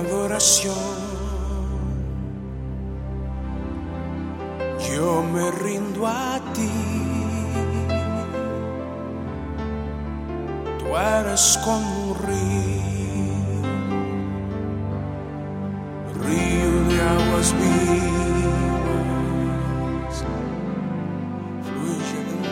adoración. 0.00 0.74
Yo 4.88 5.22
me 5.22 5.50
rindo 5.50 6.06
a 6.06 6.40
ti. 6.54 6.70
Tú 10.78 10.96
eres 10.96 11.58
como 11.64 12.10
un 12.10 12.14
río, 12.26 12.80
río 16.24 16.72
de 16.88 17.00
aguas 17.02 17.54
vivas. 17.60 18.09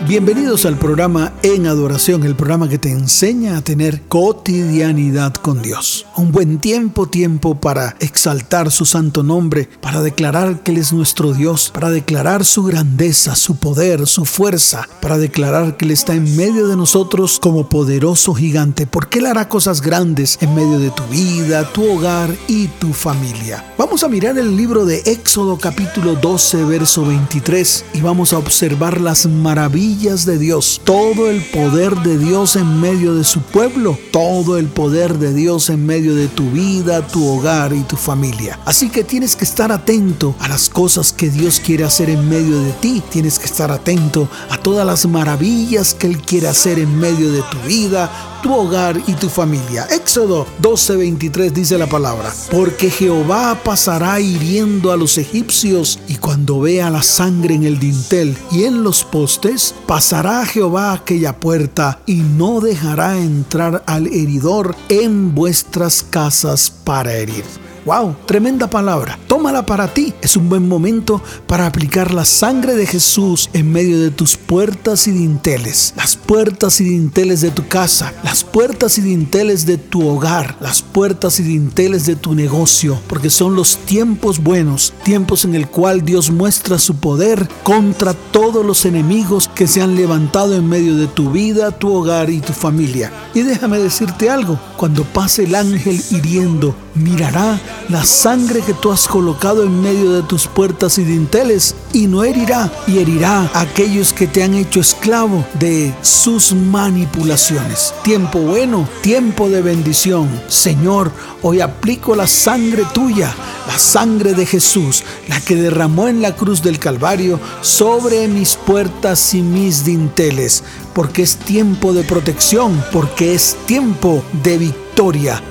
Bienvenidos 0.09 0.64
al 0.64 0.79
programa 0.79 1.34
En 1.43 1.66
Adoración, 1.66 2.24
el 2.24 2.34
programa 2.34 2.66
que 2.66 2.78
te 2.78 2.91
enseña 2.91 3.59
a 3.59 3.60
tener 3.60 4.01
cotidianidad 4.09 5.34
con 5.34 5.60
Dios. 5.60 6.06
Un 6.16 6.32
buen 6.32 6.60
tiempo, 6.60 7.10
tiempo 7.10 7.56
para 7.60 7.95
exaltar 8.01 8.70
su 8.70 8.87
santo 8.87 9.23
nombre, 9.23 9.68
para 9.82 10.01
declarar 10.01 10.62
que 10.62 10.70
Él 10.70 10.79
es 10.79 10.95
nuestro 10.95 11.34
Dios, 11.34 11.70
para 11.74 11.91
declarar 11.91 12.46
su 12.46 12.65
grandeza, 12.65 13.37
su 13.37 13.56
poder, 13.56 14.06
su 14.06 14.24
fuerza, 14.24 14.88
para 15.02 15.18
declarar 15.18 15.77
que 15.77 15.84
Él 15.84 15.91
está 15.91 16.15
en 16.15 16.34
medio 16.38 16.68
de 16.68 16.77
nosotros 16.77 17.38
como 17.38 17.68
poderoso 17.68 18.32
gigante, 18.32 18.87
porque 18.87 19.18
Él 19.18 19.27
hará 19.27 19.51
cosas 19.51 19.82
grandes 19.82 20.38
en 20.40 20.54
medio 20.54 20.79
de 20.79 20.90
tu 20.90 21.02
vida, 21.09 21.70
tu 21.70 21.84
hogar 21.84 22.34
y 22.46 22.68
tu 22.68 22.95
familia. 22.95 23.74
Vamos 23.77 24.02
a 24.02 24.09
mirar 24.09 24.38
el 24.38 24.56
libro 24.56 24.87
de 24.87 25.01
Éxodo 25.04 25.59
capítulo 25.59 26.15
12, 26.15 26.65
verso 26.65 27.04
23 27.04 27.84
y 27.93 28.01
vamos 28.01 28.32
a 28.32 28.38
observar 28.38 29.02
las 29.02 29.27
maravillas 29.27 29.98
de 29.98 30.38
Dios, 30.38 30.80
todo 30.84 31.29
el 31.29 31.43
poder 31.43 31.97
de 31.97 32.19
Dios 32.19 32.55
en 32.55 32.80
medio 32.80 33.16
de 33.16 33.25
su 33.25 33.41
pueblo, 33.41 33.99
todo 34.13 34.57
el 34.57 34.66
poder 34.66 35.18
de 35.18 35.35
Dios 35.35 35.71
en 35.71 35.85
medio 35.87 36.15
de 36.15 36.29
tu 36.29 36.49
vida, 36.52 37.05
tu 37.05 37.27
hogar 37.27 37.73
y 37.73 37.80
tu 37.82 37.96
familia. 37.96 38.60
Así 38.65 38.90
que 38.90 39.02
tienes 39.02 39.35
que 39.35 39.45
estar 39.45 39.73
atento 39.73 40.37
a 40.38 40.46
las 40.46 40.68
cosas 40.68 41.13
que 41.13 41.30
Dios 41.30 41.59
quiere 41.59 41.82
hacer 41.82 42.10
en 42.10 42.29
medio 42.29 42.60
de 42.60 42.71
ti, 42.74 43.02
tienes 43.10 43.40
que 43.40 43.46
estar 43.46 43.73
atento 43.73 44.29
a 44.51 44.59
todas 44.59 44.87
las 44.87 45.05
maravillas 45.07 45.95
que 45.95 46.07
Él 46.07 46.23
quiere 46.23 46.46
hacer 46.46 46.79
en 46.79 46.96
medio 46.96 47.33
de 47.33 47.43
tu 47.51 47.59
vida, 47.66 48.37
tu 48.42 48.54
hogar 48.54 49.00
y 49.06 49.14
tu 49.14 49.28
familia. 49.28 49.86
Éxodo 49.90 50.46
12:23 50.60 51.52
dice 51.52 51.78
la 51.78 51.86
palabra, 51.86 52.32
porque 52.50 52.90
Jehová 52.90 53.60
pasará 53.64 54.20
hiriendo 54.20 54.92
a 54.92 54.96
los 54.96 55.18
egipcios 55.18 55.98
y 56.08 56.16
cuando 56.16 56.60
vea 56.60 56.90
la 56.90 57.02
sangre 57.02 57.54
en 57.54 57.64
el 57.64 57.78
dintel 57.78 58.36
y 58.50 58.64
en 58.64 58.82
los 58.82 59.04
postes, 59.04 59.74
pasará 59.86 60.44
Jehová 60.46 60.92
aquella 60.92 61.38
puerta 61.38 62.00
y 62.06 62.16
no 62.16 62.60
dejará 62.60 63.18
entrar 63.18 63.82
al 63.86 64.06
heridor 64.06 64.75
en 64.88 65.34
vuestras 65.34 66.03
casas 66.03 66.70
para 66.70 67.14
herir. 67.14 67.68
¡Wow! 67.84 68.16
Tremenda 68.26 68.69
palabra. 68.69 69.19
Tómala 69.26 69.65
para 69.65 69.93
ti. 69.93 70.15
Es 70.21 70.37
un 70.37 70.48
buen 70.48 70.69
momento 70.69 71.22
para 71.47 71.66
aplicar 71.66 72.12
la 72.12 72.25
sangre 72.25 72.75
de 72.75 72.87
Jesús 72.87 73.50
en 73.53 73.72
medio 73.72 74.00
de 74.00 74.10
tus 74.10 74.37
puertas 74.37 75.06
y 75.06 75.12
dinteles. 75.12 75.94
Las 75.97 76.16
puertas 76.16 76.81
y 76.81 76.84
dinteles 76.84 77.41
de 77.41 77.50
tu 77.50 77.66
casa. 77.69 78.12
Las 78.25 78.44
puertas 78.44 78.99
y 78.99 79.03
dinteles 79.03 79.66
de 79.66 79.78
tu 79.78 80.06
hogar. 80.06 80.56
Las 80.60 80.82
puertas 80.82 81.41
y 81.41 81.43
dinteles 81.43 82.06
de 82.06 82.16
tu 82.16 82.34
negocio. 82.34 83.00
Porque 83.09 83.31
son 83.31 83.54
los 83.54 83.76
tiempos 83.78 84.43
buenos. 84.43 84.93
Tiempos 85.04 85.44
en 85.44 85.54
el 85.54 85.69
cual 85.69 86.04
Dios 86.04 86.31
muestra 86.31 86.78
su 86.78 86.97
poder 86.97 87.49
contra 87.62 88.15
todos 88.15 88.65
los 88.65 88.84
enemigos 88.84 89.49
que 89.54 89.66
se 89.66 89.82
han 89.82 89.94
levantado 89.94 90.54
en 90.54 90.69
medio 90.69 90.97
de 90.97 91.06
tu 91.06 91.31
vida, 91.31 91.71
tu 91.71 91.93
hogar 91.93 92.31
y 92.31 92.41
tu 92.41 92.53
familia. 92.53 93.12
Y 93.34 93.43
déjame 93.43 93.78
decirte 93.78 94.31
algo. 94.31 94.59
Cuando 94.76 95.04
pase 95.04 95.44
el 95.44 95.54
ángel 95.54 96.03
hiriendo, 96.10 96.75
mirará 96.94 97.60
la 97.89 98.05
sangre 98.05 98.61
que 98.61 98.75
tú 98.75 98.93
has 98.93 99.09
colocado 99.09 99.62
en 99.62 99.81
medio 99.81 100.12
de 100.12 100.22
tus 100.22 100.47
puertas 100.47 100.99
y 100.99 101.05
dinteles 101.05 101.75
y 101.93 102.06
no 102.06 102.25
herirá 102.25 102.71
y 102.87 102.99
herirá 102.99 103.50
a 103.55 103.61
aquellos 103.61 104.12
que 104.12 104.27
te 104.27 104.43
han 104.43 104.55
hecho 104.55 104.81
esclavo 104.81 105.44
de 105.59 105.94
sus 106.03 106.53
manipulaciones. 106.53 107.94
Tiempo 108.03 108.41
bueno, 108.41 108.89
tiempo 109.00 109.49
de 109.49 109.62
bendición. 109.62 110.28
Señor, 110.49 111.12
hoy 111.43 111.61
aplico 111.61 112.15
la 112.15 112.27
sangre 112.27 112.84
tuya, 112.93 113.34
la 113.66 113.78
sangre 113.78 114.34
de 114.34 114.47
Jesús, 114.47 115.05
la 115.28 115.41
que 115.41 115.56
derramó 115.56 116.09
en 116.09 116.22
la 116.22 116.37
cruz 116.37 116.62
del 116.62 116.78
Calvario 116.78 117.41
sobre 117.62 118.28
mis 118.28 118.56
puertas 118.56 119.34
y 119.34 119.43
mis 119.43 119.84
dinteles, 119.84 120.62
porque 120.95 121.22
es 121.22 121.37
tiempo 121.37 121.93
de 121.93 122.05
protección, 122.05 122.83
porque 122.93 123.34
es 123.34 123.56
tiempo 123.66 124.22
de 124.43 124.59
victoria 124.59 124.88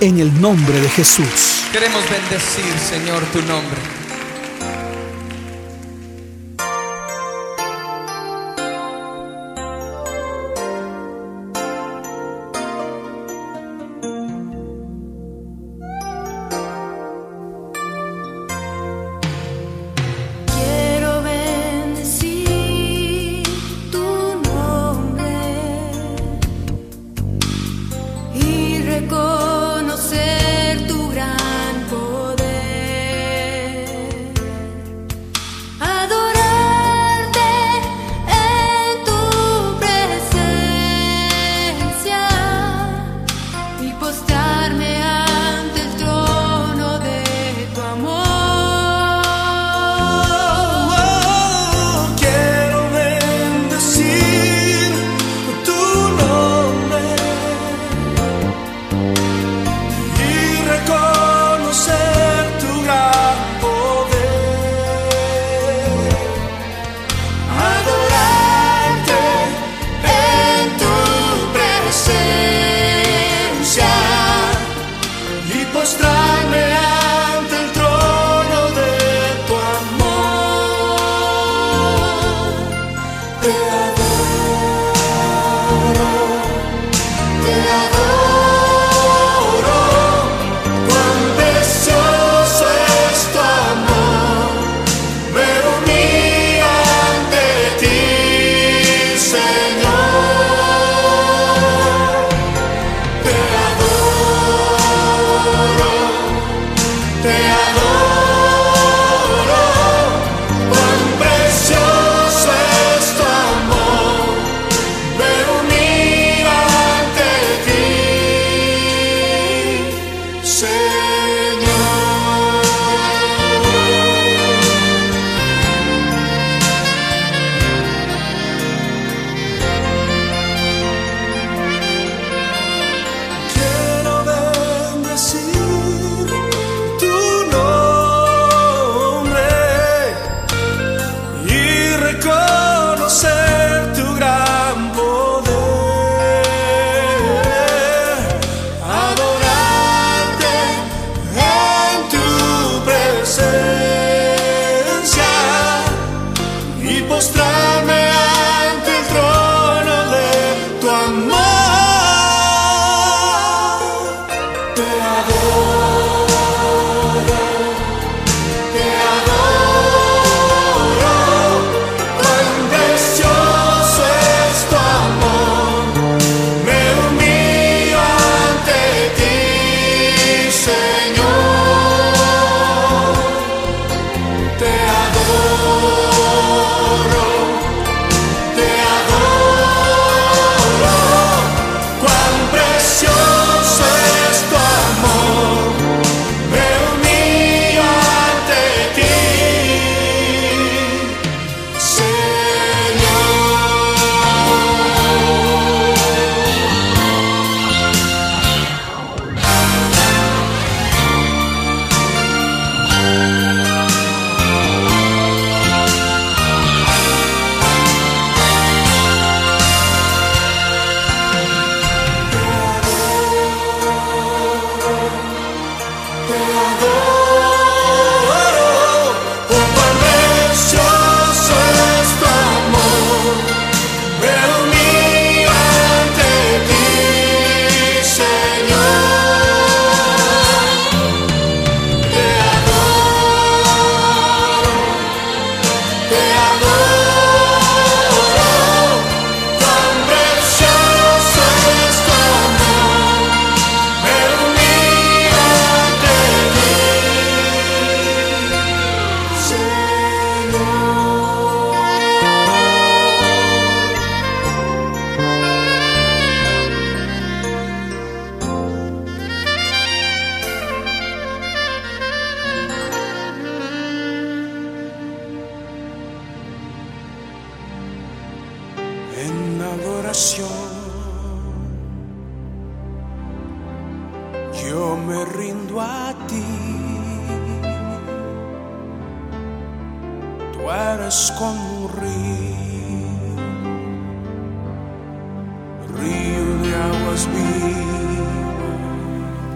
en 0.02 0.20
el 0.20 0.42
nombre 0.42 0.78
de 0.82 0.90
Jesús. 0.90 1.64
Queremos 1.72 2.04
bendecir, 2.10 2.78
Señor, 2.80 3.24
tu 3.32 3.42
nombre. 3.44 3.97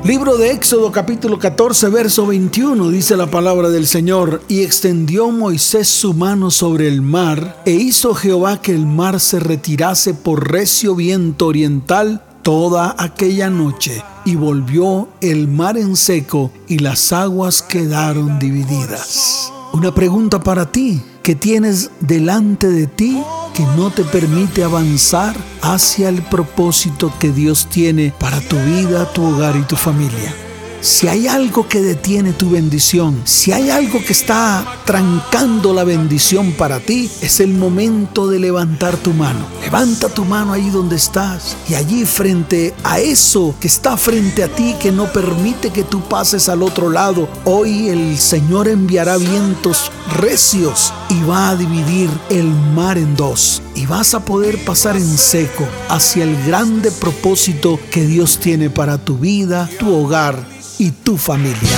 Libro 0.04 0.36
de 0.36 0.50
Éxodo 0.50 0.92
capítulo 0.92 1.38
14 1.38 1.90
verso 1.90 2.26
21 2.26 2.90
dice 2.90 3.16
la 3.16 3.28
palabra 3.28 3.70
del 3.70 3.86
Señor, 3.86 4.42
y 4.48 4.64
extendió 4.64 5.30
Moisés 5.30 5.88
su 5.88 6.16
mano 6.16 6.50
sobre 6.50 6.88
el 6.88 7.04
mar, 7.04 7.62
e 7.66 7.74
hizo 7.74 8.16
Jehová 8.16 8.64
que 8.64 8.74
el 8.74 8.88
mar 8.88 9.20
se 9.20 9.40
retirase 9.40 10.16
por 10.16 10.52
recio 10.52 10.96
viento 10.96 11.46
oriental 11.46 12.24
toda 12.42 12.96
aquella 12.98 13.52
noche, 13.52 14.04
y 14.26 14.36
volvió 14.36 15.08
el 15.22 15.48
mar 15.48 15.78
en 15.78 15.96
seco, 15.96 16.52
y 16.68 16.80
las 16.80 17.14
aguas 17.14 17.62
quedaron 17.62 18.40
divididas. 18.40 19.54
Una 19.74 19.94
pregunta 19.94 20.42
para 20.42 20.72
ti, 20.72 21.02
¿qué 21.24 21.36
tienes 21.36 21.92
delante 22.02 22.68
de 22.68 22.88
ti 22.88 23.22
que 23.54 23.64
no 23.64 23.90
te 23.90 24.04
permite 24.04 24.64
avanzar 24.64 25.36
hacia 25.62 26.10
el 26.10 26.22
propósito 26.24 27.14
que 27.20 27.32
Dios 27.32 27.68
tiene 27.70 28.14
para 28.20 28.40
tu 28.42 28.58
vida, 28.58 29.12
tu 29.14 29.24
hogar 29.24 29.56
y 29.56 29.62
tu 29.64 29.76
familia. 29.76 30.34
Si 30.82 31.08
hay 31.08 31.28
algo 31.28 31.68
que 31.68 31.80
detiene 31.80 32.34
tu 32.34 32.50
bendición, 32.50 33.22
si 33.24 33.52
hay 33.52 33.70
algo 33.70 34.04
que 34.04 34.14
está 34.14 34.66
trancando 34.84 35.76
la 35.76 35.84
bendición 35.84 36.54
para 36.54 36.80
ti, 36.80 37.08
es 37.22 37.40
el 37.40 37.54
momento 37.54 38.28
de 38.28 38.40
levantar 38.40 38.98
tu 38.98 39.14
mano. 39.14 39.46
Levanta 39.62 40.10
tu 40.10 40.26
mano 40.26 40.54
ahí 40.54 40.72
donde 40.72 40.96
estás 40.96 41.56
y 41.70 41.76
allí 41.76 42.04
frente 42.06 42.74
a 42.84 43.00
eso 43.00 43.54
que 43.60 43.68
está 43.68 43.96
frente 43.96 44.44
a 44.44 44.48
ti 44.48 44.74
que 44.82 44.92
no 44.92 45.14
permite 45.14 45.70
que 45.70 45.84
tú 45.84 46.02
pases 46.02 46.50
al 46.50 46.64
otro 46.64 46.90
lado, 46.90 47.30
hoy 47.46 47.90
el 47.90 48.18
Señor 48.18 48.68
enviará 48.68 49.18
vientos 49.18 49.92
recios 50.18 50.92
y 51.10 51.22
va 51.22 51.50
a 51.50 51.56
dividir 51.56 52.10
el 52.32 52.48
mar 52.74 52.98
en 52.98 53.16
dos 53.16 53.62
y 53.76 53.86
vas 53.86 54.16
a 54.16 54.26
poder 54.26 54.58
pasar 54.66 54.98
en 54.98 55.18
seco 55.18 55.68
hacia 55.90 56.24
el 56.24 56.44
grande 56.44 56.92
propósito 56.92 57.80
que 57.92 58.04
Dios 58.04 58.40
tiene 58.40 58.72
para 58.72 58.98
tu 58.98 59.20
vida, 59.20 59.70
tu 59.80 59.94
hogar 59.94 60.51
y 60.82 60.90
tu 60.90 61.16
familia. 61.16 61.78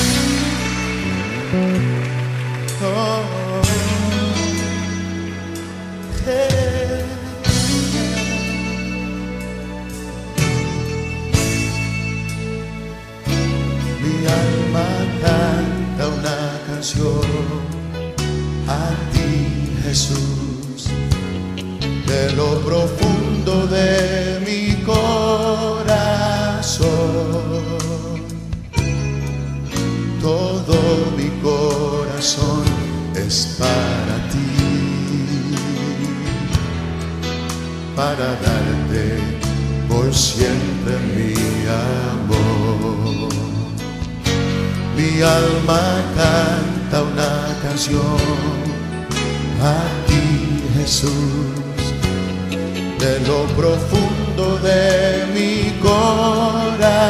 Mi 45.14 45.22
alma 45.22 46.02
canta 46.16 47.04
una 47.04 47.34
canción 47.62 48.18
a 49.62 49.78
ti, 50.08 50.64
Jesús, 50.76 51.12
de 52.98 53.20
lo 53.28 53.46
profundo 53.56 54.58
de 54.58 55.28
mi 55.36 55.54
corazón. 55.84 57.04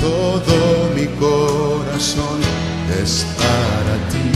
Todo 0.00 0.56
mi 0.94 1.06
corazón 1.18 2.40
es 3.02 3.26
para 3.36 3.94
ti, 4.12 4.30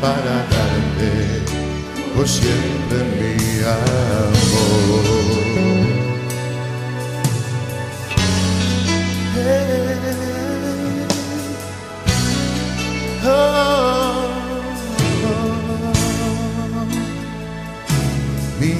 para 0.00 0.34
darte 0.54 1.12
por 2.16 2.26
siempre 2.26 2.98
mi 3.20 3.60
amor. 3.60 5.23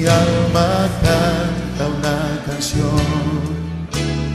Mi 0.05 0.11
alma 0.11 0.87
canta 1.01 1.83
una 1.97 2.19
canción 2.45 3.01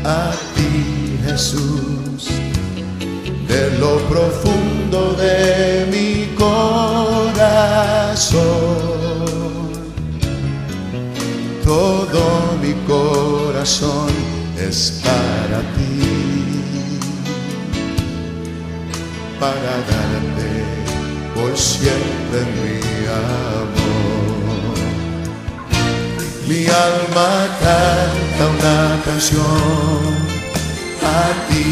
a 0.04 0.32
ti, 0.56 1.16
Jesús, 1.24 2.28
de 3.46 3.70
lo 3.78 3.98
profundo 4.08 5.12
de 5.12 5.86
mi 5.92 6.34
corazón. 6.34 6.80
Todo 11.62 12.20
mi 12.60 12.74
corazón 12.88 14.10
es 14.58 15.00
para 15.04 15.60
ti, 15.76 16.98
para 19.38 19.74
darte 19.92 20.50
por 21.32 21.56
siempre 21.56 22.40
mi 22.58 22.80
amor. 23.06 23.69
Mi 26.50 26.66
alma 26.66 27.30
canta 27.60 28.44
una 28.58 28.80
canción 29.04 30.02
a 31.00 31.30
ti, 31.48 31.68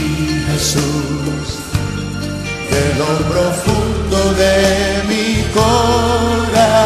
Jesús, 0.52 1.46
de 2.70 2.82
lo 3.00 3.10
profundo 3.32 4.18
de 4.34 4.54
mi 5.10 5.26
corazón. 5.52 6.78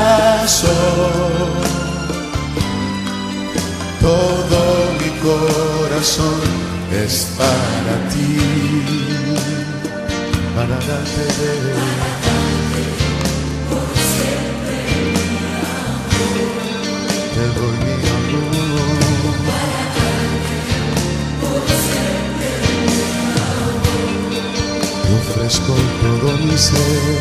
Todo 4.01 4.61
mi 4.99 5.11
corazón 5.29 6.49
es 7.05 7.15
para 7.37 7.95
ti, 8.09 8.39
para 10.57 10.77
darte 10.77 11.25
te 11.37 11.51
doy 11.61 11.77
mi 11.77 12.01
amor. 16.47 16.62
Te 17.43 17.49
ofrezco 25.19 25.75
todo 26.01 26.39
mi 26.39 26.57
ser. 26.57 27.19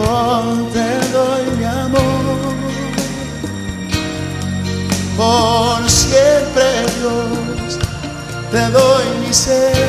Oh, 0.00 0.68
te 0.72 0.90
doy 1.12 1.44
mi 1.58 1.64
amor. 1.64 2.54
Por 5.16 5.90
siempre, 5.90 6.86
Dios, 7.00 7.78
te 8.52 8.70
doy 8.70 9.04
mi 9.26 9.34
ser 9.34 9.87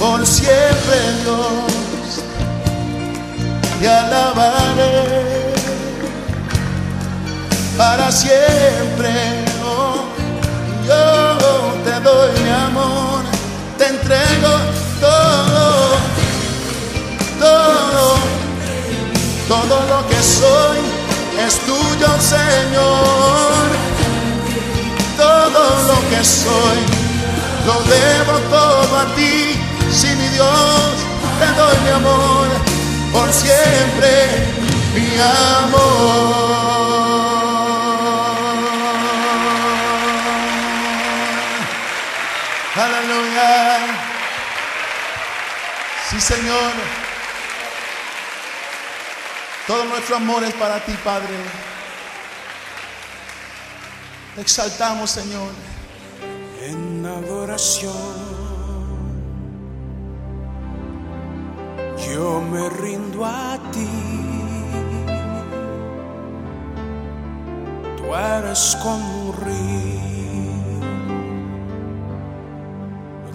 por 0.00 0.26
siempre 0.26 0.96
Dios, 1.22 2.24
te 3.78 3.88
alabaré 3.88 5.52
para 7.76 8.10
siempre. 8.10 9.10
oh, 9.62 10.04
yo 10.88 11.74
te 11.84 12.00
doy 12.00 12.30
mi 12.42 12.50
amor, 12.50 13.22
te 13.76 13.88
entrego 13.88 14.52
todo, 15.00 15.66
todo, 17.38 18.16
todo 19.48 19.76
lo 19.92 20.08
que 20.08 20.22
soy 20.22 20.78
es 21.46 21.58
tuyo, 21.60 22.08
Señor. 22.18 23.90
Todo 25.18 25.62
lo 25.88 26.08
que 26.08 26.24
soy 26.24 26.80
lo 27.66 27.74
debo 27.82 28.38
todo 28.48 28.96
a 28.96 29.14
ti. 29.14 29.69
Dios 30.40 30.94
te 31.38 31.46
doy 31.52 31.76
mi 31.84 31.90
amor, 31.90 32.48
por 33.12 33.30
siempre 33.30 34.10
mi 34.94 35.20
amor. 35.20 36.40
Aleluya. 42.74 43.78
Sí, 46.08 46.20
Señor. 46.22 46.72
Todo 49.66 49.84
nuestro 49.84 50.16
amor 50.16 50.42
es 50.44 50.54
para 50.54 50.80
ti, 50.80 50.92
Padre. 51.04 51.36
Te 54.36 54.40
exaltamos, 54.40 55.10
Señor. 55.10 55.52
en 56.62 57.04
adoración. 57.04 58.29
Yo 62.08 62.40
me 62.40 62.68
rindo 62.70 63.24
a 63.24 63.58
ti. 63.72 63.86
Tú 67.96 68.14
eres 68.14 68.76
como 68.82 69.28
un 69.28 69.36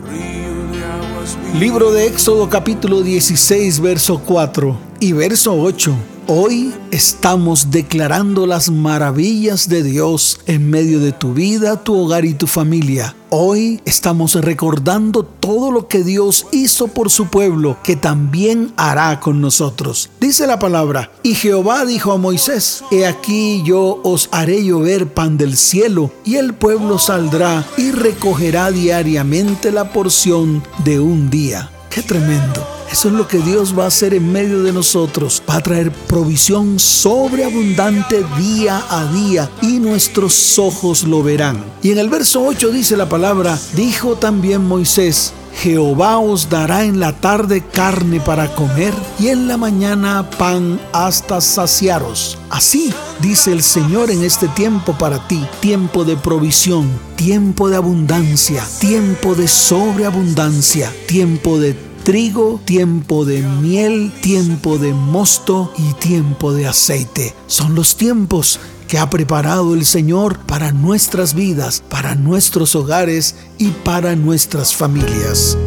río, 0.02 0.56
de 0.72 0.86
aguas. 0.86 1.38
Libro 1.60 1.92
de 1.92 2.08
Éxodo 2.08 2.50
capítulo 2.50 3.02
16, 3.02 3.80
verso 3.80 4.22
4 4.26 4.78
y 5.00 5.14
verso 5.14 5.54
8. 5.54 6.15
Hoy 6.28 6.74
estamos 6.90 7.70
declarando 7.70 8.48
las 8.48 8.72
maravillas 8.72 9.70
de 9.70 9.84
Dios 9.84 10.40
en 10.48 10.72
medio 10.72 11.00
de 11.00 11.12
tu 11.12 11.36
vida, 11.36 11.84
tu 11.84 11.96
hogar 11.96 12.26
y 12.26 12.34
tu 12.34 12.48
familia. 12.48 13.16
Hoy 13.30 13.80
estamos 13.86 14.34
recordando 14.34 15.24
todo 15.24 15.70
lo 15.70 15.88
que 15.88 16.04
Dios 16.04 16.48
hizo 16.52 16.88
por 16.88 17.12
su 17.12 17.28
pueblo, 17.28 17.78
que 17.84 17.96
también 17.96 18.74
hará 18.76 19.20
con 19.20 19.40
nosotros. 19.40 20.10
Dice 20.20 20.48
la 20.48 20.58
palabra, 20.58 21.12
y 21.22 21.36
Jehová 21.36 21.86
dijo 21.86 22.12
a 22.12 22.18
Moisés, 22.18 22.84
He 22.90 23.06
aquí 23.06 23.62
yo 23.64 24.02
os 24.04 24.28
haré 24.32 24.66
llover 24.66 25.14
pan 25.14 25.38
del 25.38 25.56
cielo, 25.56 26.12
y 26.24 26.38
el 26.38 26.56
pueblo 26.56 26.98
saldrá 26.98 27.64
y 27.78 27.92
recogerá 27.92 28.72
diariamente 28.72 29.72
la 29.72 29.94
porción 29.94 30.64
de 30.84 31.00
un 31.00 31.30
día. 31.30 31.70
¡Qué 31.92 32.02
tremendo! 32.02 32.75
Eso 32.92 33.08
es 33.10 33.14
lo 33.14 33.28
que 33.28 33.40
Dios 33.40 33.78
va 33.78 33.86
a 33.86 33.88
hacer 33.88 34.14
en 34.14 34.32
medio 34.32 34.64
de 34.64 34.72
nosotros. 34.72 35.42
Va 35.50 35.56
a 35.56 35.64
traer 35.64 35.92
provisión 35.92 36.80
sobreabundante 36.80 38.26
día 38.38 38.84
a 38.90 39.06
día 39.12 39.50
y 39.62 39.80
nuestros 39.80 40.58
ojos 40.60 41.04
lo 41.04 41.24
verán. 41.24 41.64
Y 41.82 41.92
en 41.92 41.98
el 41.98 42.10
verso 42.10 42.44
8 42.46 42.70
dice 42.72 42.98
la 42.98 43.10
palabra, 43.10 43.58
dijo 43.76 44.16
también 44.16 44.66
Moisés, 44.66 45.34
Jehová 45.56 46.20
os 46.20 46.50
dará 46.50 46.84
en 46.84 47.00
la 47.00 47.14
tarde 47.14 47.62
carne 47.62 48.20
para 48.20 48.54
comer 48.54 48.94
y 49.20 49.30
en 49.30 49.48
la 49.48 49.58
mañana 49.58 50.30
pan 50.38 50.80
hasta 50.92 51.40
saciaros. 51.40 52.38
Así 52.50 52.94
dice 53.22 53.52
el 53.52 53.64
Señor 53.64 54.12
en 54.12 54.24
este 54.24 54.48
tiempo 54.50 54.98
para 54.98 55.28
ti, 55.28 55.46
tiempo 55.62 56.04
de 56.04 56.18
provisión, 56.18 56.90
tiempo 57.16 57.70
de 57.70 57.78
abundancia, 57.78 58.64
tiempo 58.80 59.34
de 59.34 59.48
sobreabundancia, 59.48 60.92
tiempo 61.08 61.58
de 61.58 61.74
trigo, 62.06 62.62
tiempo 62.64 63.26
de 63.26 63.42
miel, 63.42 64.14
tiempo 64.22 64.78
de 64.78 64.94
mosto 64.94 65.74
y 65.76 65.94
tiempo 65.96 66.54
de 66.54 66.68
aceite. 66.68 67.34
Son 67.48 67.74
los 67.74 67.98
tiempos 67.98 68.60
que 68.88 69.00
ha 69.00 69.10
preparado 69.10 69.74
el 69.74 69.86
Señor 69.86 70.38
para 70.46 70.72
nuestras 70.72 71.34
vidas, 71.34 71.84
para 71.90 72.14
nuestros 72.14 72.76
hogares 72.76 73.36
y 73.58 73.70
para 73.70 74.16
nuestras 74.16 74.76
familias. 74.76 75.58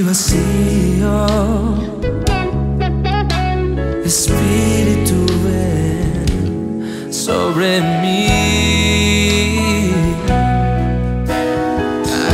Vacío, 0.00 1.26
Espíritu 4.04 5.26
ven 5.44 7.12
sobre 7.12 7.80
mí. 8.00 8.28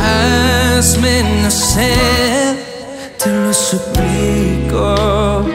Hazme 0.01 1.23
nacer, 1.43 2.55
te 3.17 3.29
lo 3.29 3.53
suplico. 3.53 5.45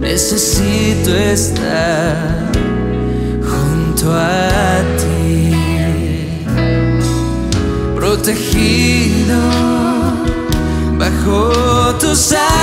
Necesito 0.00 1.14
estar 1.14 2.16
junto 3.42 4.12
a 4.12 4.82
ti, 4.98 5.52
protegido 7.94 9.75
cor 11.26 11.92
do 11.94 12.14
céu. 12.14 12.55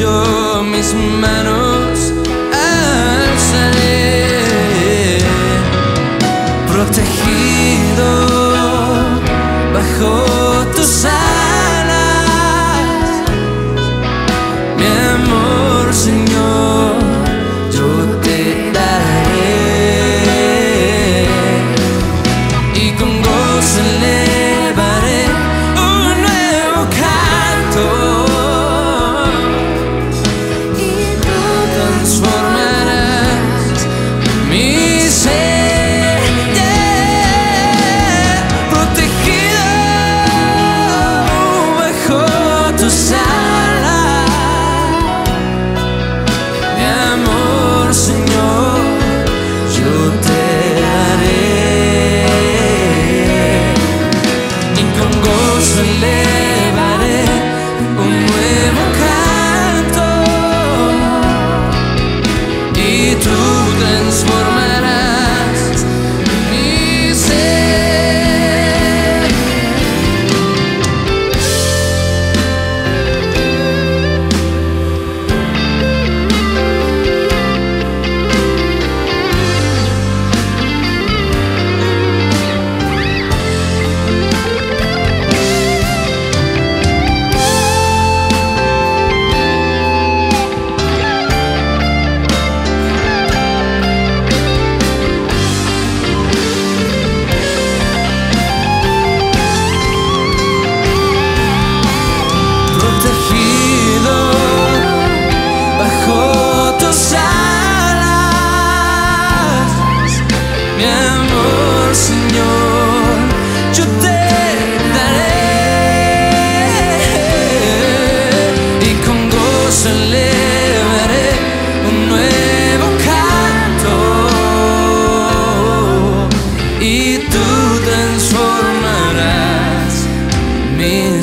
Yo 0.00 0.39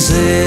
dizer. 0.08 0.47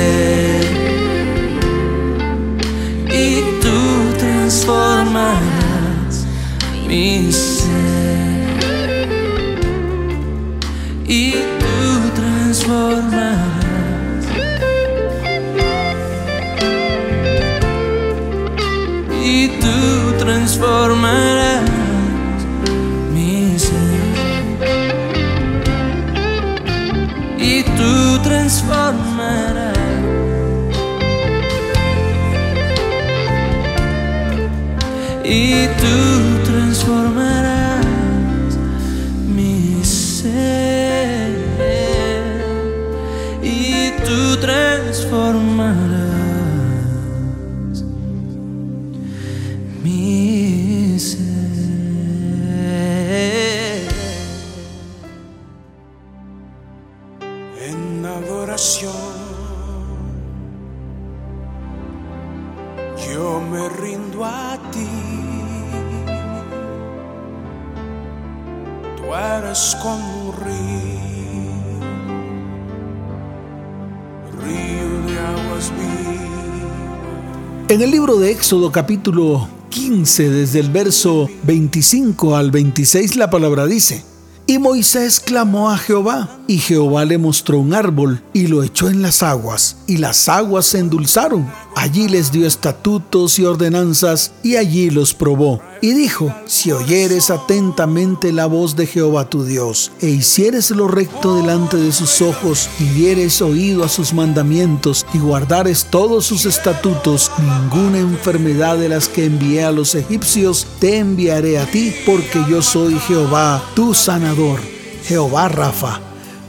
Éxodo 78.50 78.72
capítulo 78.72 79.48
15, 79.68 80.28
desde 80.28 80.58
el 80.58 80.70
verso 80.70 81.30
25 81.44 82.34
al 82.34 82.50
26, 82.50 83.14
la 83.14 83.30
palabra 83.30 83.64
dice, 83.66 84.04
y 84.44 84.58
Moisés 84.58 85.20
clamó 85.20 85.70
a 85.70 85.78
Jehová, 85.78 86.40
y 86.48 86.58
Jehová 86.58 87.04
le 87.04 87.16
mostró 87.16 87.60
un 87.60 87.74
árbol, 87.74 88.24
y 88.32 88.48
lo 88.48 88.64
echó 88.64 88.88
en 88.88 89.02
las 89.02 89.22
aguas, 89.22 89.76
y 89.86 89.98
las 89.98 90.28
aguas 90.28 90.66
se 90.66 90.80
endulzaron. 90.80 91.48
Allí 91.80 92.08
les 92.08 92.30
dio 92.30 92.46
estatutos 92.46 93.38
y 93.38 93.46
ordenanzas, 93.46 94.32
y 94.42 94.56
allí 94.56 94.90
los 94.90 95.14
probó. 95.14 95.62
Y 95.80 95.94
dijo, 95.94 96.30
si 96.44 96.72
oyeres 96.72 97.30
atentamente 97.30 98.34
la 98.34 98.44
voz 98.44 98.76
de 98.76 98.86
Jehová 98.86 99.30
tu 99.30 99.44
Dios, 99.44 99.90
e 100.02 100.10
hicieres 100.10 100.70
lo 100.72 100.88
recto 100.88 101.36
delante 101.36 101.78
de 101.78 101.90
sus 101.90 102.20
ojos, 102.20 102.68
y 102.78 102.84
dieres 102.84 103.40
oído 103.40 103.82
a 103.82 103.88
sus 103.88 104.12
mandamientos, 104.12 105.06
y 105.14 105.20
guardares 105.20 105.86
todos 105.88 106.26
sus 106.26 106.44
estatutos, 106.44 107.32
ninguna 107.38 108.00
enfermedad 108.00 108.76
de 108.76 108.90
las 108.90 109.08
que 109.08 109.24
envié 109.24 109.64
a 109.64 109.72
los 109.72 109.94
egipcios 109.94 110.66
te 110.80 110.98
enviaré 110.98 111.58
a 111.58 111.64
ti, 111.64 111.94
porque 112.04 112.44
yo 112.46 112.60
soy 112.60 112.98
Jehová, 113.08 113.64
tu 113.74 113.94
sanador, 113.94 114.60
Jehová 115.04 115.48
Rafa. 115.48 115.98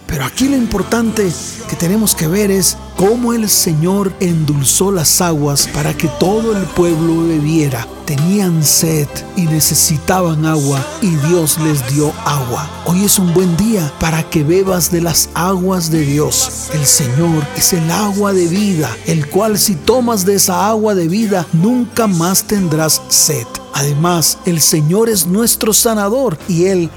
Pero 0.07 0.25
aquí 0.25 0.49
lo 0.49 0.57
importante 0.57 1.31
que 1.69 1.77
tenemos 1.77 2.15
que 2.15 2.27
ver 2.27 2.51
es 2.51 2.75
cómo 3.01 3.33
el 3.33 3.49
Señor 3.49 4.13
endulzó 4.19 4.91
las 4.91 5.21
aguas 5.21 5.67
para 5.73 5.91
que 5.97 6.07
todo 6.19 6.55
el 6.55 6.63
pueblo 6.65 7.23
bebiera. 7.27 7.87
Tenían 8.05 8.63
sed 8.63 9.07
y 9.35 9.41
necesitaban 9.47 10.45
agua 10.45 10.85
y 11.01 11.09
Dios 11.27 11.57
les 11.61 11.83
dio 11.91 12.13
agua. 12.25 12.69
Hoy 12.85 13.03
es 13.03 13.17
un 13.17 13.33
buen 13.33 13.57
día 13.57 13.91
para 13.99 14.21
que 14.29 14.43
bebas 14.43 14.91
de 14.91 15.01
las 15.01 15.29
aguas 15.33 15.89
de 15.89 16.01
Dios. 16.01 16.69
El 16.73 16.85
Señor 16.85 17.43
es 17.57 17.73
el 17.73 17.89
agua 17.89 18.33
de 18.33 18.47
vida, 18.47 18.95
el 19.07 19.27
cual 19.27 19.57
si 19.57 19.73
tomas 19.73 20.23
de 20.23 20.35
esa 20.35 20.69
agua 20.69 20.93
de 20.93 21.07
vida 21.07 21.47
nunca 21.53 22.05
más 22.05 22.43
tendrás 22.43 23.01
sed. 23.09 23.47
Además, 23.73 24.37
el 24.45 24.61
Señor 24.61 25.09
es 25.09 25.27
nuestro 25.27 25.73
sanador 25.73 26.37
y 26.47 26.65
Él 26.65 26.89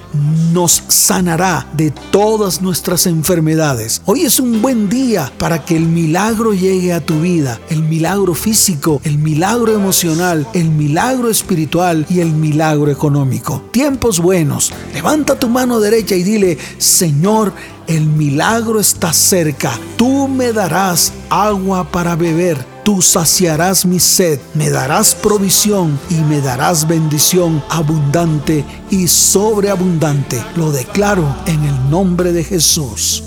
nos 0.53 0.83
sanará 0.89 1.67
de 1.73 1.91
todas 2.11 2.63
nuestras 2.63 3.07
enfermedades. 3.07 4.03
Hoy 4.05 4.23
es 4.23 4.41
un 4.41 4.61
buen 4.61 4.89
día 4.89 5.33
para 5.39 5.65
que 5.65 5.77
el 5.77 5.87
milagro 5.87 6.53
llegue 6.53 6.93
a 6.93 7.05
tu 7.05 7.21
vida, 7.21 7.61
el 7.71 7.83
milagro 7.83 8.35
físico, 8.35 9.01
el 9.05 9.19
milagro 9.19 9.73
emocional, 9.73 10.47
el 10.55 10.71
milagro 10.71 11.31
espiritual 11.31 12.07
y 12.09 12.21
el 12.21 12.33
milagro 12.33 12.91
económico. 12.91 13.63
Tiempos 13.71 14.21
buenos. 14.21 14.73
Levanta 14.93 15.39
tu 15.39 15.49
mano 15.49 15.81
derecha 15.81 16.15
y 16.15 16.23
dile, 16.23 16.59
Señor, 16.79 17.53
el 17.87 18.07
milagro 18.07 18.81
está 18.81 19.13
cerca. 19.13 19.73
Tú 19.97 20.29
me 20.29 20.53
darás 20.53 21.13
agua 21.31 21.85
para 21.91 22.17
beber. 22.17 22.74
Tú 22.85 23.01
saciarás 23.01 23.87
mi 23.87 23.99
sed, 23.99 24.39
me 24.53 24.69
darás 24.69 25.15
provisión 25.15 25.99
y 26.11 26.17
me 26.17 26.43
darás 26.43 26.87
bendición 26.87 27.65
abundante 27.71 28.63
y 28.91 29.09
sobreabundante. 29.09 30.45
Lo 30.55 30.71
declaro 30.71 31.35
en 31.47 31.65
el 31.65 31.91
nombre 31.91 32.33
de 32.33 32.45
Jesús. 32.45 33.25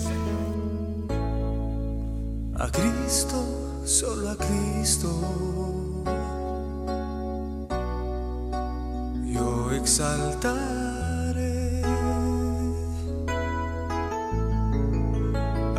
A 2.56 2.70
Cristo, 2.70 3.82
solo 3.84 4.30
a 4.30 4.36
Cristo. 4.36 5.10
Yo 9.26 9.72
exaltaré. 9.72 10.62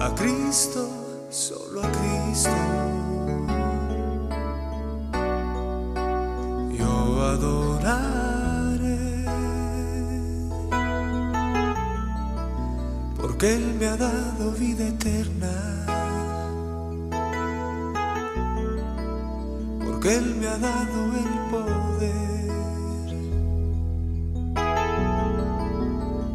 A 0.01 0.13
Cristo, 0.17 0.89
solo 1.31 1.85
a 1.85 1.93
Cristo. 1.93 2.98
Adoraré. 7.23 8.99
Porque 13.17 13.55
Él 13.55 13.77
me 13.79 13.87
ha 13.87 13.97
dado 13.97 14.53
vida 14.53 14.89
eterna. 14.89 15.69
porque 19.99 20.15
Él 20.15 20.37
me 20.37 20.47
ha 20.47 20.57
dado 20.59 21.07
el 21.23 21.33
poder, 21.51 22.49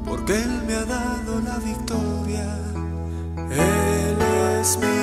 porque 0.04 0.34
Él 0.36 0.64
me 0.68 0.74
ha 0.74 0.84
dado 0.84 1.40
la 1.40 1.58
victoria, 1.60 2.60
Él 3.50 4.18
es 4.60 4.78
mi 4.80 5.03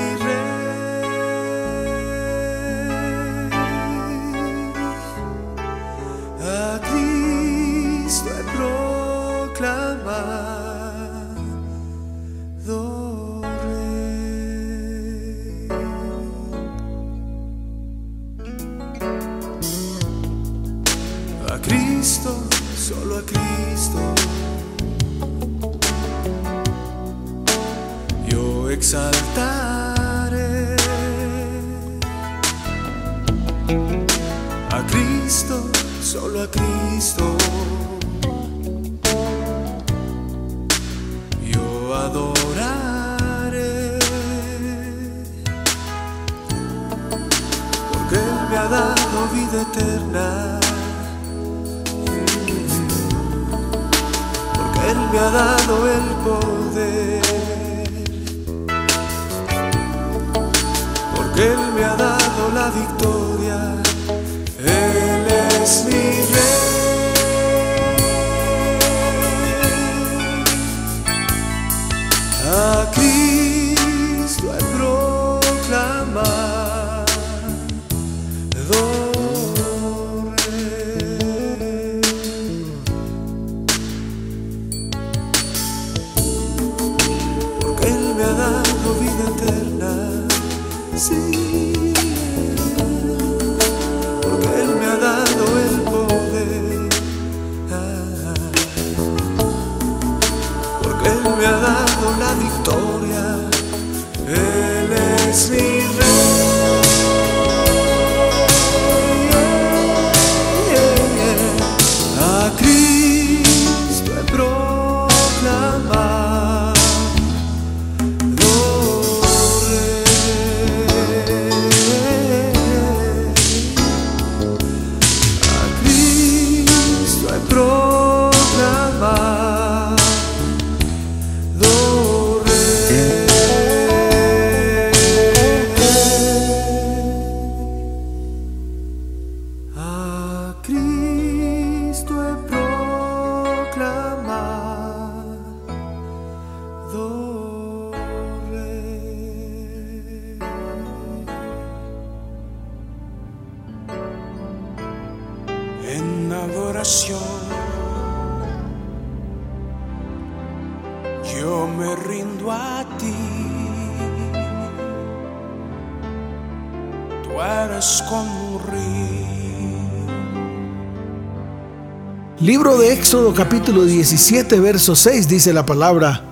Capítulo 173.35 173.87
17, 173.87 174.61
verso 174.61 174.95
6 174.95 175.27
dice 175.27 175.53
la 175.53 175.67
palabra, 175.67 176.23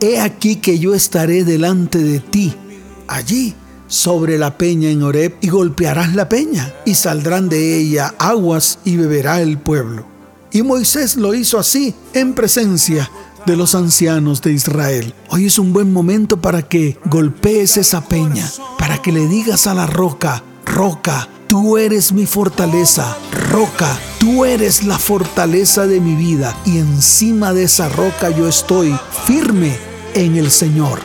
He 0.00 0.18
aquí 0.18 0.56
que 0.56 0.76
yo 0.76 0.92
estaré 0.92 1.44
delante 1.44 2.00
de 2.00 2.18
ti, 2.18 2.52
allí 3.06 3.54
sobre 3.86 4.36
la 4.36 4.58
peña 4.58 4.90
en 4.90 5.04
Horeb, 5.04 5.36
y 5.40 5.50
golpearás 5.50 6.16
la 6.16 6.28
peña, 6.28 6.74
y 6.84 6.96
saldrán 6.96 7.48
de 7.48 7.78
ella 7.78 8.12
aguas, 8.18 8.80
y 8.84 8.96
beberá 8.96 9.40
el 9.40 9.58
pueblo. 9.58 10.04
Y 10.50 10.62
Moisés 10.62 11.14
lo 11.14 11.32
hizo 11.32 11.60
así, 11.60 11.94
en 12.12 12.34
presencia 12.34 13.08
de 13.46 13.56
los 13.56 13.76
ancianos 13.76 14.42
de 14.42 14.52
Israel. 14.52 15.14
Hoy 15.28 15.46
es 15.46 15.60
un 15.60 15.72
buen 15.72 15.92
momento 15.92 16.40
para 16.40 16.62
que 16.62 16.98
golpees 17.04 17.76
esa 17.76 18.00
peña, 18.00 18.50
para 18.80 19.00
que 19.00 19.12
le 19.12 19.28
digas 19.28 19.68
a 19.68 19.74
la 19.74 19.86
roca, 19.86 20.42
roca, 20.64 21.28
Tú 21.48 21.78
eres 21.78 22.12
mi 22.12 22.26
fortaleza, 22.26 23.16
roca, 23.52 23.96
tú 24.18 24.44
eres 24.44 24.84
la 24.84 24.98
fortaleza 24.98 25.86
de 25.86 26.00
mi 26.00 26.14
vida 26.14 26.56
y 26.64 26.78
encima 26.78 27.52
de 27.52 27.64
esa 27.64 27.88
roca 27.88 28.30
yo 28.30 28.48
estoy 28.48 28.96
firme 29.26 29.76
en 30.14 30.36
el 30.36 30.50
Señor. 30.50 31.00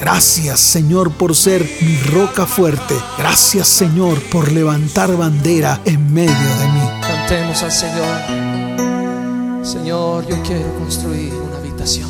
Gracias 0.00 0.60
Señor 0.60 1.10
por 1.10 1.34
ser 1.34 1.68
mi 1.80 1.96
roca 2.12 2.46
fuerte. 2.46 2.94
Gracias 3.18 3.68
Señor 3.68 4.20
por 4.30 4.52
levantar 4.52 5.16
bandera 5.16 5.80
en 5.84 6.12
medio 6.12 6.32
de 6.32 6.68
mí. 6.68 6.80
Cantemos 7.02 7.62
al 7.62 7.72
Señor. 7.72 8.16
Señor, 9.64 10.26
yo 10.28 10.42
quiero 10.42 10.72
construir 10.78 11.32
una 11.34 11.56
habitación. 11.58 12.08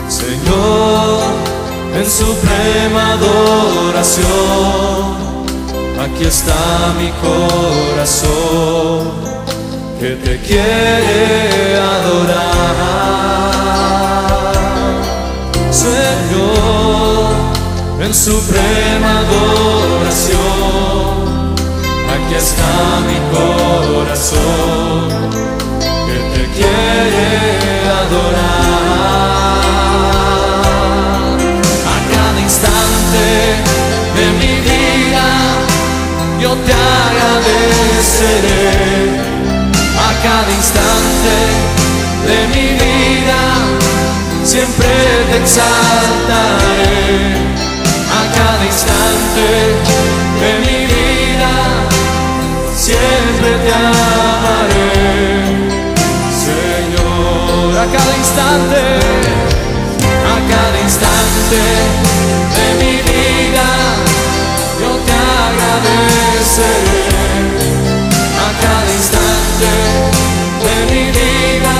Señor, 0.09 1.26
suprema 2.09 3.13
adoración, 3.13 4.27
aquí 6.01 6.25
está 6.25 6.95
mi 6.99 7.11
corazón 7.21 8.31
que 9.99 10.11
te 10.17 10.39
quiere 10.41 11.79
adorar. 11.79 12.37
Señor, 15.71 17.35
en 18.01 18.15
suprema 18.15 19.19
adoración, 19.19 20.37
aquí 22.15 22.35
está 22.35 22.73
mi 23.09 23.19
corazón 23.37 25.09
que 26.07 26.17
te 26.33 26.43
quiere 26.55 27.37
adorar. 27.91 28.66
Yo 36.41 36.53
te 36.67 36.73
agradeceré. 36.73 38.67
A 39.99 40.11
cada 40.23 40.51
instante 40.53 41.35
de 42.29 42.39
mi 42.55 42.67
vida 42.75 43.41
siempre 44.45 44.89
te 45.31 45.37
exaltaré. 45.39 46.97
A 48.11 48.23
cada 48.37 48.65
instante 48.65 49.47
de 50.41 50.51
mi 50.65 50.79
vida 50.87 51.53
siempre 52.75 53.49
te 53.65 53.73
amaré. 53.73 54.93
Señor, 56.47 57.79
a 57.79 57.87
cada 57.87 58.15
instante, 58.17 58.83
a 60.35 60.37
cada 60.53 60.79
instante 60.81 61.61
de 62.57 62.67
mi 62.81 62.95
vida, 63.03 63.67
A 65.77 65.81
cada 68.63 68.91
instante 68.95 69.71
de 70.65 70.77
mi 70.91 71.05
vida, 71.11 71.77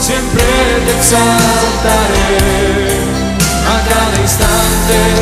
siempre 0.00 0.42
te 0.84 0.92
exaltaré. 0.96 2.34
A 3.66 3.78
cada 3.88 4.16
instante 4.20 5.17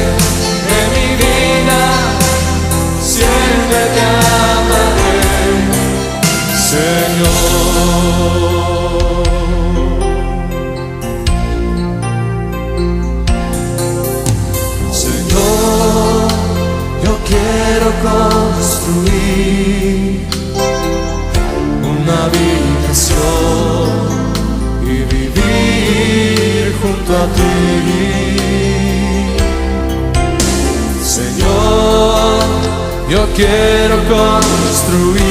quiero 33.37 33.97
construir 34.09 35.27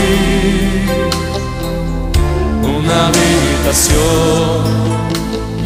una 2.62 3.08
habitación 3.08 3.96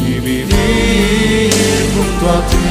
y 0.00 0.12
vivir 0.20 1.52
junto 1.94 2.24
a 2.30 2.40
ti. 2.48 2.68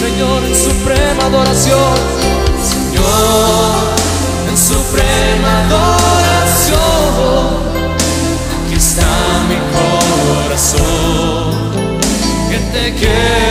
Señor, 0.00 0.42
en 0.42 0.56
suprema 0.56 1.22
adoración. 1.26 1.94
Señor, 2.72 3.84
en 4.50 4.56
suprema 4.58 5.50
adoración. 5.66 6.82
Aquí 8.66 8.74
está 8.74 9.12
mi 9.48 9.58
corazón 10.42 11.52
que 12.50 12.58
te 12.72 12.84
quiere 12.94 13.41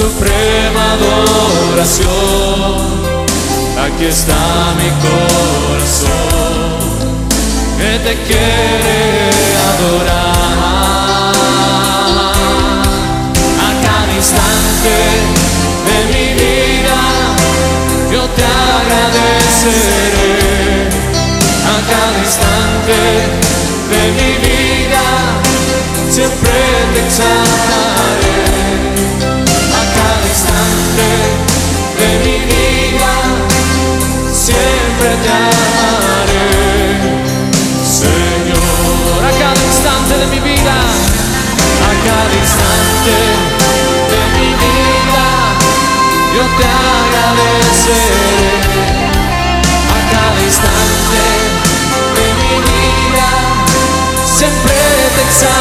suprema 0.00 0.92
adoración. 0.92 2.08
Aquí 3.84 4.06
está 4.06 4.40
mi 4.80 4.90
corazón 5.04 6.08
que 7.78 7.92
te 8.06 8.14
quiere 8.28 9.00
adorar. 9.70 11.34
A 13.66 13.70
cada 13.84 14.12
instante 14.16 14.94
de 15.88 15.98
mi 16.12 16.26
vida 16.40 17.00
yo 18.12 18.22
te 18.36 18.44
agradeceré. 18.80 20.38
A 21.74 21.76
cada 21.90 22.18
instante 22.26 22.98
de 23.92 24.02
mi 24.16 24.30
vida 24.46 25.04
siempre 26.10 26.50
te 26.92 27.00
exaltaré. 27.06 28.40
A 29.78 29.82
cada 29.96 30.26
instante 30.26 31.06
de 32.00 32.10
mi 32.24 32.36
vida 32.50 33.12
siempre 34.32 35.10
te 35.22 35.30
amaré. 35.30 36.50
Señor, 37.86 39.20
a 39.24 39.32
cada 39.38 39.62
instante 39.70 40.14
de 40.18 40.26
mi 40.26 40.40
vida, 40.40 40.76
a 41.88 41.92
cada 42.06 42.34
instante 42.42 43.14
de 44.10 44.22
mi 44.36 44.50
vida, 44.64 45.26
yo 46.34 46.44
te 46.58 46.66
agradeceré. 46.90 48.50
A 49.94 50.00
cada 50.12 50.40
instante 50.42 51.22
de 52.16 52.26
mi 52.40 52.54
vida, 52.66 53.28
siempre 54.26 54.74
te 55.14 55.22
exaltaré. 55.22 55.59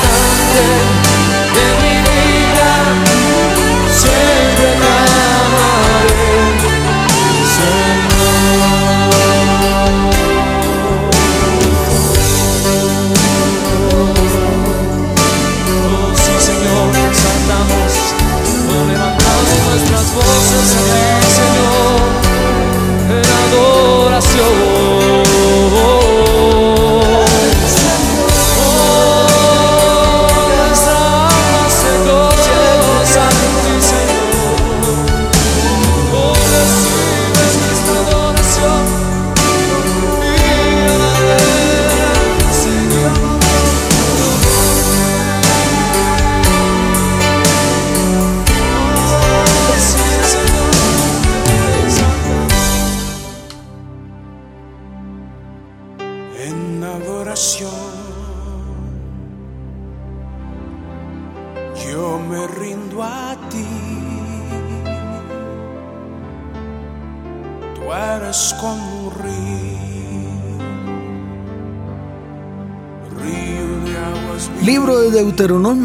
Cada 0.00 1.01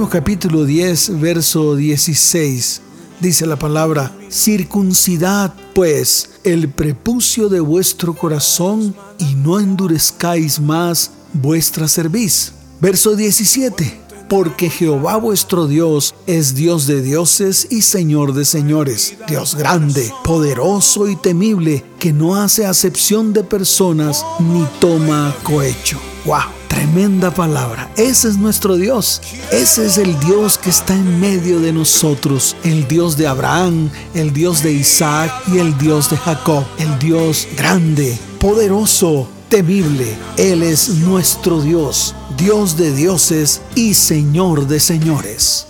Capítulo 0.10 0.64
10, 0.64 1.20
verso 1.20 1.76
16. 1.76 2.82
Dice 3.20 3.46
la 3.46 3.58
palabra, 3.58 4.16
circuncidad 4.30 5.54
pues 5.74 6.30
el 6.46 6.70
prepucio 6.70 7.50
de 7.50 7.60
vuestro 7.60 8.14
corazón 8.14 8.96
y 9.18 9.36
no 9.36 9.60
endurezcáis 9.60 10.62
más 10.62 11.12
vuestra 11.34 11.90
cerviz. 11.90 12.54
Verso 12.80 13.18
17. 13.18 14.00
Porque 14.30 14.70
Jehová 14.70 15.18
vuestro 15.18 15.68
Dios 15.68 16.16
es 16.26 16.56
Dios 16.56 16.88
de 16.88 17.02
dioses 17.02 17.68
y 17.70 17.82
Señor 17.82 18.34
de 18.34 18.46
señores, 18.46 19.16
Dios 19.28 19.56
grande, 19.56 20.12
poderoso 20.24 21.10
y 21.10 21.16
temible, 21.18 21.84
que 22.00 22.14
no 22.14 22.36
hace 22.36 22.66
acepción 22.66 23.34
de 23.34 23.44
personas 23.44 24.26
ni 24.40 24.66
toma 24.80 25.36
cohecho. 25.44 26.00
¡Wow! 26.28 26.42
Tremenda 26.68 27.32
palabra. 27.32 27.90
Ese 27.96 28.28
es 28.28 28.38
nuestro 28.38 28.76
Dios. 28.76 29.22
Ese 29.50 29.86
es 29.86 29.98
el 29.98 30.20
Dios 30.20 30.58
que 30.58 30.70
está 30.70 30.94
en 30.94 31.22
medio 31.22 31.62
de 31.62 31.72
nosotros. 31.72 32.58
El 32.66 32.86
Dios 32.86 33.16
de 33.16 33.28
Abraham, 33.28 33.90
el 34.14 34.34
Dios 34.34 34.62
de 34.62 34.74
Isaac 34.74 35.32
y 35.48 35.60
el 35.60 35.78
Dios 35.78 36.10
de 36.10 36.18
Jacob. 36.18 36.66
El 36.80 37.00
Dios 37.00 37.48
grande, 37.56 38.20
poderoso, 38.42 39.30
temible. 39.48 40.18
Él 40.36 40.64
es 40.64 40.90
nuestro 40.90 41.62
Dios, 41.62 42.14
Dios 42.38 42.76
de 42.76 42.94
dioses 42.94 43.62
y 43.74 43.94
Señor 43.94 44.68
de 44.68 44.82
señores. 44.82 45.66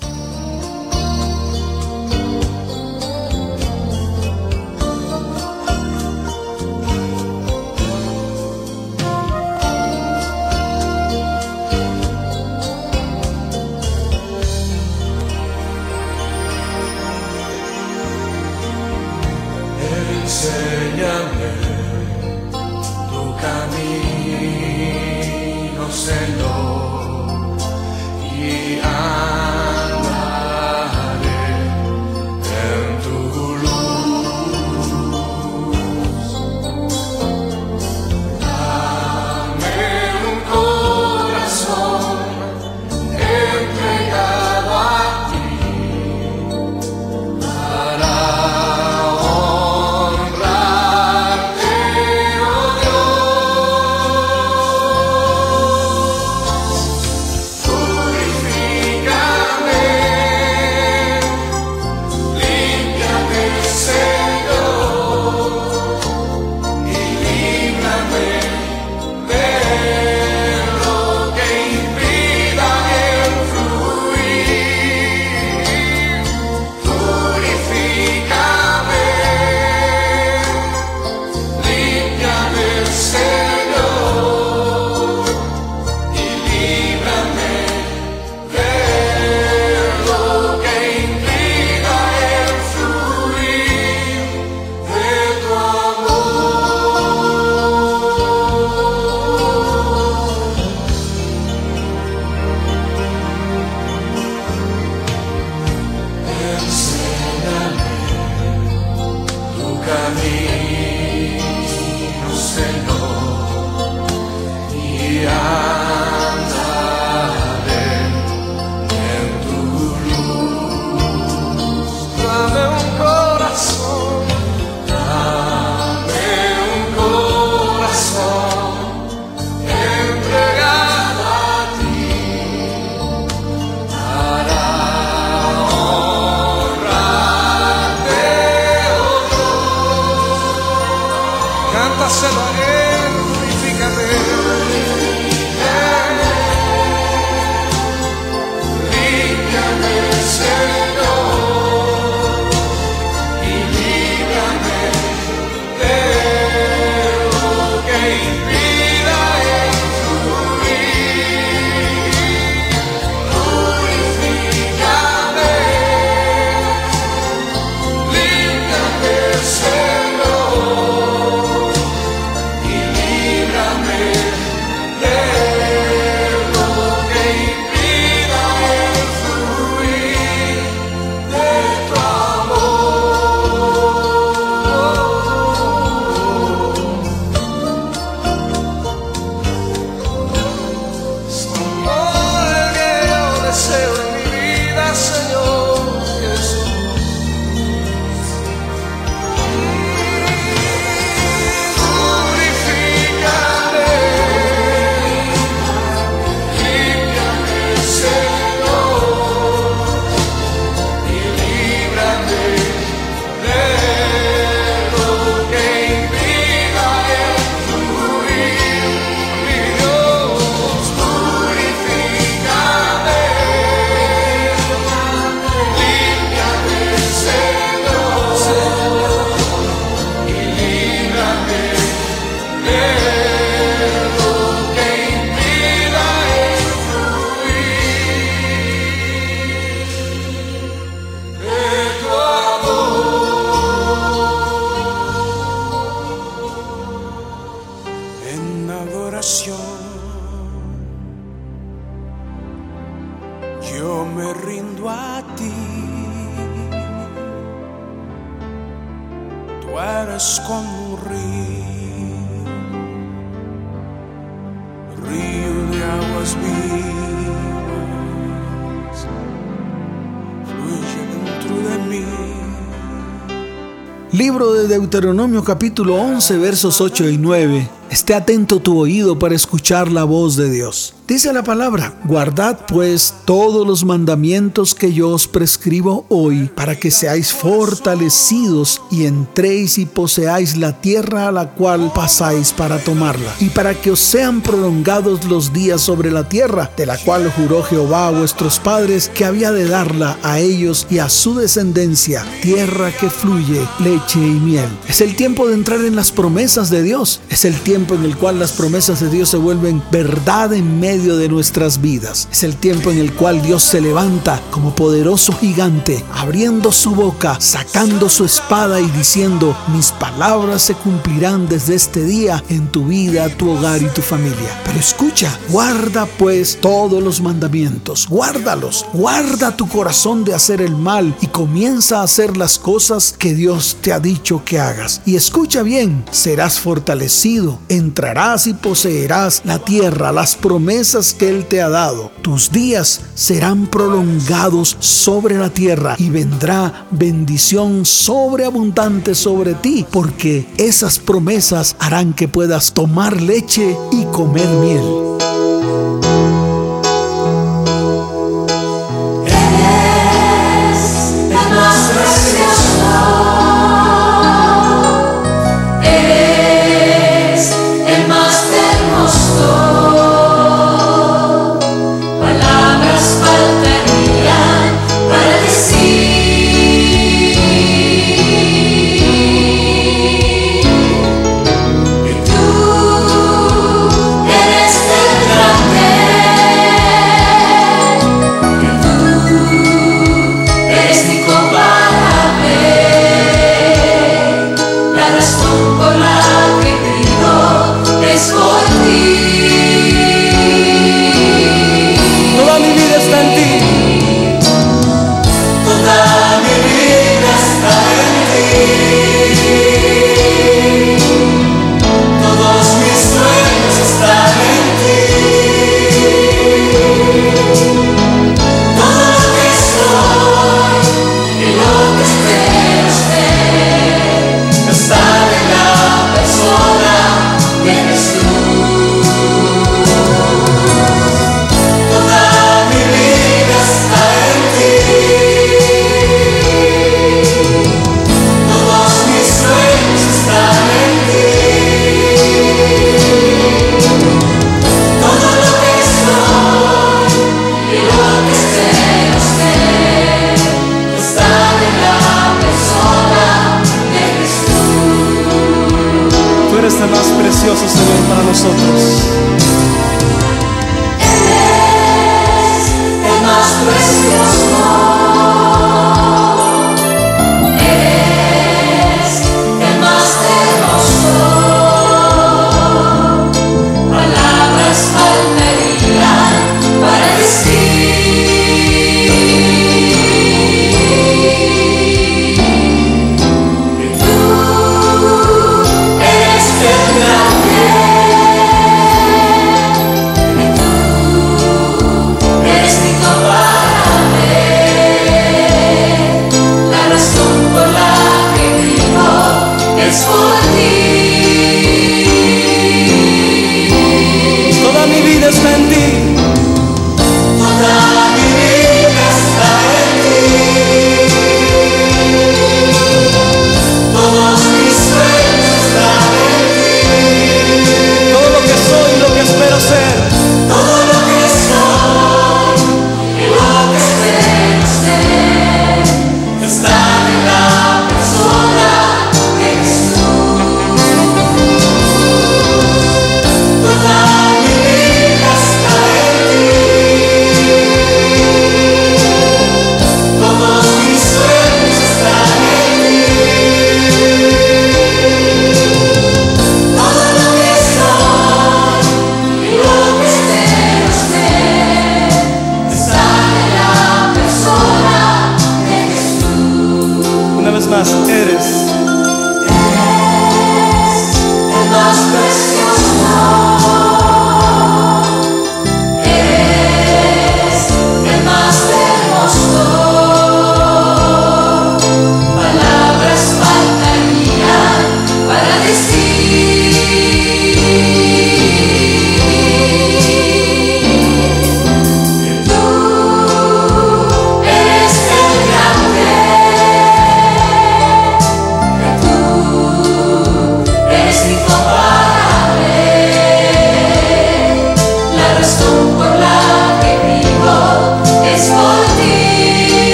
Deuteronomio 274.89 275.43
capítulo 275.43 275.95
11 275.95 276.37
versos 276.37 276.79
8 276.79 277.09
y 277.09 277.17
9. 277.17 277.69
Esté 277.89 278.13
atento 278.13 278.61
tu 278.61 278.79
oído 278.79 279.19
para 279.19 279.35
escuchar 279.35 279.91
la 279.91 280.05
voz 280.05 280.37
de 280.37 280.49
Dios. 280.49 280.93
Dice 281.07 281.31
la 281.31 281.41
palabra, 281.41 281.93
guardad 282.03 282.65
pues 282.67 283.13
todos 283.23 283.65
los 283.65 283.85
mandamientos 283.85 284.75
que 284.75 284.91
yo 284.91 285.11
os 285.11 285.25
prescribo 285.25 286.05
hoy, 286.09 286.51
para 286.53 286.77
que 286.77 286.91
seáis 286.91 287.31
fortalecidos 287.31 288.81
y 288.91 289.05
entréis 289.05 289.77
y 289.77 289.85
poseáis 289.85 290.57
la 290.57 290.81
tierra 290.81 291.29
a 291.29 291.31
la 291.31 291.51
cual 291.51 291.93
pasáis 291.95 292.51
para 292.51 292.79
tomarla, 292.79 293.33
y 293.39 293.45
para 293.45 293.73
que 293.73 293.91
os 293.91 294.01
sean 294.01 294.41
prolongados 294.41 295.23
los 295.23 295.53
días 295.53 295.79
sobre 295.79 296.11
la 296.11 296.27
tierra, 296.27 296.69
de 296.75 296.85
la 296.85 296.97
cual 296.97 297.31
juró 297.31 297.63
Jehová 297.63 298.09
a 298.09 298.11
vuestros 298.11 298.59
padres 298.59 299.07
que 299.07 299.23
había 299.23 299.53
de 299.53 299.65
darla 299.65 300.17
a 300.23 300.39
ellos 300.39 300.87
y 300.89 300.99
a 300.99 301.07
su 301.07 301.35
descendencia, 301.35 302.25
tierra 302.41 302.91
que 302.91 303.09
fluye 303.09 303.65
leche 303.79 304.19
y 304.19 304.41
miel. 304.41 304.67
Es 304.89 304.99
el 304.99 305.15
tiempo 305.15 305.47
de 305.47 305.53
entrar 305.53 305.79
en 305.85 305.95
las 305.95 306.11
promesas 306.11 306.69
de 306.69 306.83
Dios, 306.83 307.21
es 307.29 307.45
el 307.45 307.55
tiempo 307.61 307.95
en 307.95 308.03
el 308.03 308.17
cual 308.17 308.39
las 308.39 308.51
promesas 308.51 308.99
de 308.99 309.09
Dios 309.09 309.29
se 309.29 309.37
vuelven 309.37 309.81
verdad 309.89 310.51
en 310.51 310.81
medio 310.81 310.96
de 310.97 311.29
nuestras 311.29 311.79
vidas. 311.79 312.27
Es 312.31 312.43
el 312.43 312.55
tiempo 312.55 312.89
en 312.91 312.97
el 312.97 313.13
cual 313.13 313.41
Dios 313.41 313.63
se 313.63 313.81
levanta 313.81 314.41
como 314.49 314.73
poderoso 314.73 315.31
gigante, 315.33 316.03
abriendo 316.13 316.71
su 316.71 316.95
boca, 316.95 317.37
sacando 317.39 318.09
su 318.09 318.25
espada 318.25 318.81
y 318.81 318.89
diciendo, 318.91 319.55
mis 319.73 319.91
palabras 319.91 320.63
se 320.63 320.73
cumplirán 320.73 321.47
desde 321.47 321.75
este 321.75 322.03
día 322.03 322.43
en 322.49 322.67
tu 322.71 322.85
vida, 322.85 323.29
tu 323.29 323.51
hogar 323.51 323.81
y 323.81 323.87
tu 323.89 324.01
familia. 324.01 324.59
Pero 324.65 324.79
escucha, 324.79 325.39
guarda 325.49 326.07
pues 326.17 326.57
todos 326.59 327.03
los 327.03 327.21
mandamientos, 327.21 328.07
guárdalos, 328.07 328.85
guarda 328.93 329.55
tu 329.55 329.67
corazón 329.67 330.23
de 330.23 330.33
hacer 330.33 330.61
el 330.61 330.75
mal 330.75 331.15
y 331.21 331.27
comienza 331.27 331.99
a 331.99 332.03
hacer 332.03 332.37
las 332.37 332.57
cosas 332.57 333.13
que 333.17 333.35
Dios 333.35 333.77
te 333.81 333.93
ha 333.93 333.99
dicho 333.99 334.41
que 334.43 334.59
hagas. 334.59 335.01
Y 335.05 335.15
escucha 335.15 335.61
bien, 335.61 336.03
serás 336.11 336.59
fortalecido, 336.59 337.59
entrarás 337.69 338.47
y 338.47 338.53
poseerás 338.53 339.41
la 339.45 339.59
tierra, 339.59 340.11
las 340.11 340.35
promesas 340.35 340.86
que 340.87 341.27
Él 341.27 341.45
te 341.45 341.61
ha 341.61 341.67
dado. 341.67 342.11
Tus 342.21 342.49
días 342.49 343.01
serán 343.13 343.67
prolongados 343.67 344.77
sobre 344.79 345.37
la 345.37 345.49
tierra 345.49 345.95
y 345.97 346.09
vendrá 346.09 346.87
bendición 346.91 347.83
sobreabundante 347.83 349.13
sobre 349.13 349.53
ti, 349.53 349.85
porque 349.91 350.47
esas 350.57 350.97
promesas 350.97 351.75
harán 351.79 352.13
que 352.13 352.29
puedas 352.29 352.71
tomar 352.71 353.21
leche 353.21 353.75
y 353.91 354.05
comer 354.05 354.47
miel. 354.47 355.46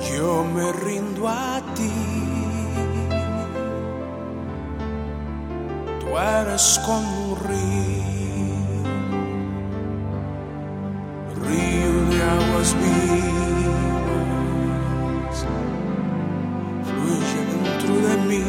Yo 0.00 0.44
me 0.44 0.72
rindo 0.72 1.28
a 1.28 1.60
ti. 1.74 1.90
Tú 6.00 6.18
eres 6.18 6.80
como 6.84 7.32
un 7.32 7.38
río, 7.48 7.58
río 11.44 11.92
de 12.10 12.22
aguas 12.22 12.74
vivas, 12.74 13.08
fluye 16.84 17.40
dentro 17.52 17.92
de 18.08 18.14
mí. 18.26 18.44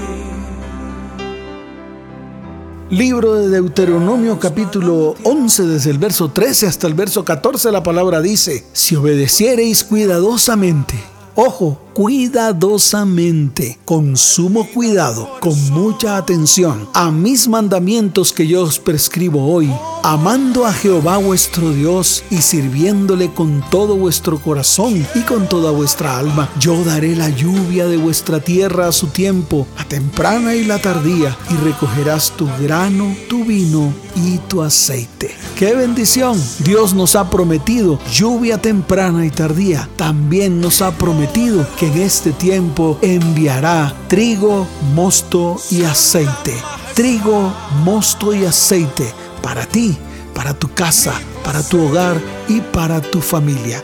Libro 2.92 3.36
de 3.36 3.50
Deuteronomio 3.50 4.40
capítulo 4.40 5.16
11 5.24 5.64
desde 5.64 5.92
el 5.92 6.00
verso 6.00 6.32
13 6.32 6.66
hasta 6.66 6.88
el 6.88 6.96
verso 6.96 7.24
14 7.24 7.72
la 7.72 7.84
palabra 7.84 8.20
dice, 8.20 8.66
si 8.74 8.96
obedeciereis 8.96 9.84
cuidadosamente, 9.84 10.96
ojo, 11.42 11.80
cuidadosamente, 11.94 13.80
con 13.86 14.18
sumo 14.18 14.68
cuidado, 14.74 15.30
con 15.40 15.58
mucha 15.72 16.18
atención, 16.18 16.88
a 16.94 17.12
mis 17.12 17.48
mandamientos 17.48 18.34
que 18.34 18.46
yo 18.46 18.64
os 18.64 18.80
prescribo 18.80 19.46
hoy, 19.54 19.72
amando 20.04 20.66
a 20.66 20.74
Jehová 20.74 21.18
vuestro 21.18 21.72
Dios 21.72 22.24
y 22.30 22.42
sirviéndole 22.42 23.34
con 23.34 23.64
todo 23.70 23.96
vuestro 23.96 24.40
corazón 24.40 25.06
y 25.16 25.22
con 25.22 25.48
toda 25.48 25.72
vuestra 25.72 26.18
alma, 26.18 26.50
yo 26.60 26.84
daré 26.84 27.16
la 27.16 27.30
lluvia 27.30 27.86
de 27.88 27.98
vuestra 27.98 28.42
tierra 28.42 28.88
a 28.88 28.92
su 28.92 29.08
tiempo, 29.08 29.66
la 29.78 29.86
temprana 29.86 30.56
y 30.56 30.66
la 30.66 30.80
tardía, 30.80 31.38
y 31.50 31.56
recogerás 31.66 32.32
tu 32.32 32.48
grano, 32.62 33.16
tu 33.30 33.46
vino 33.46 33.94
y 34.16 34.40
tu 34.40 34.62
aceite. 34.62 35.32
¡Qué 35.58 35.74
bendición! 35.74 36.42
Dios 36.60 36.94
nos 36.94 37.16
ha 37.16 37.30
prometido 37.30 38.00
lluvia 38.14 38.62
temprana 38.62 39.26
y 39.26 39.30
tardía. 39.30 39.90
También 39.98 40.62
nos 40.62 40.82
ha 40.82 40.92
prometido 40.92 41.29
que 41.34 41.88
en 41.88 42.02
este 42.02 42.34
tiempo 42.34 42.98
enviará 43.02 43.94
trigo, 44.08 44.68
mosto 44.94 45.58
y 45.72 45.84
aceite. 45.84 46.54
Trigo, 46.96 47.54
mosto 47.84 48.34
y 48.34 48.44
aceite 48.46 49.14
para 49.42 49.66
ti, 49.66 49.98
para 50.34 50.54
tu 50.54 50.68
casa, 50.74 51.14
para 51.44 51.64
tu 51.64 51.88
hogar 51.88 52.20
y 52.48 52.60
para 52.60 53.00
tu 53.02 53.22
familia. 53.22 53.84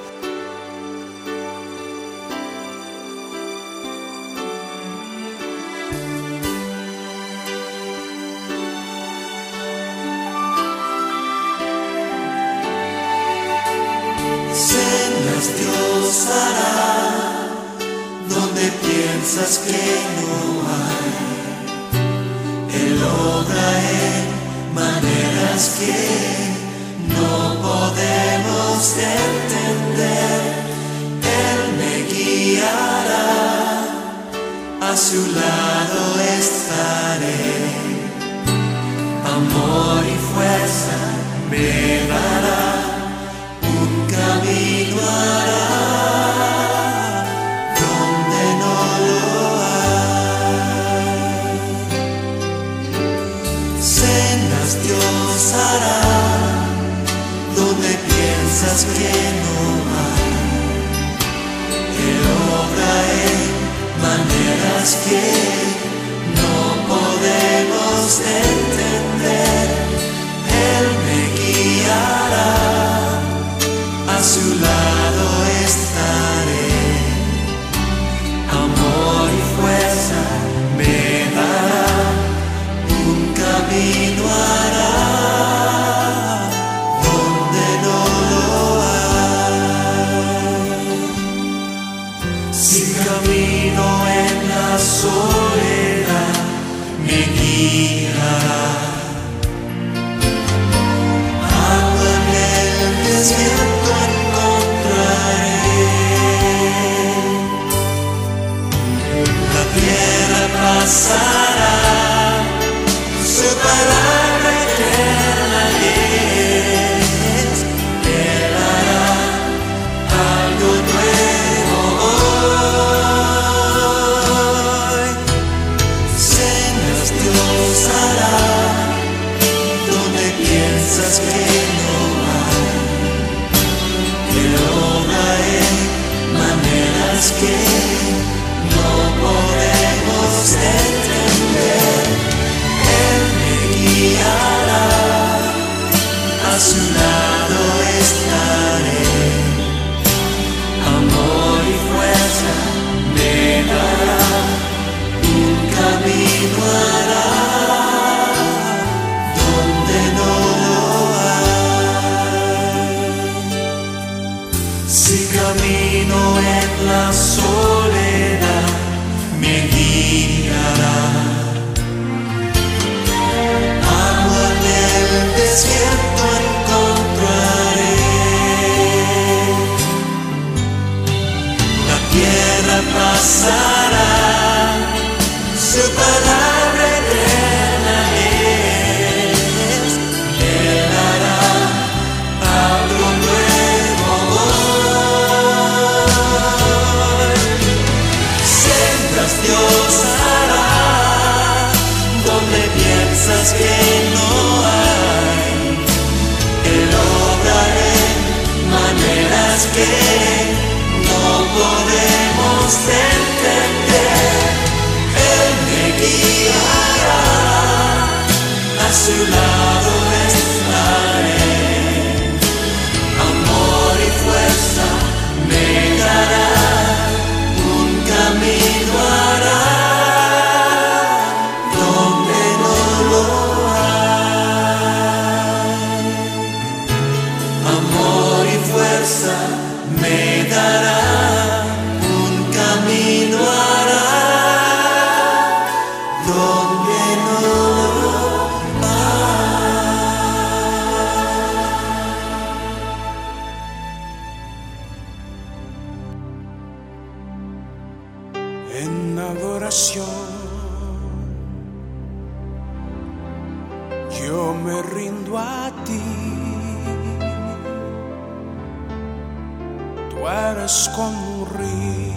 Eres 270.28 270.90
como 270.96 271.44
un 271.44 271.46
río, 271.56 272.16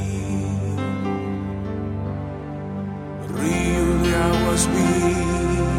río 3.37 3.85
de 4.03 4.17
aguas 4.17 4.67
vivas, 4.73 5.79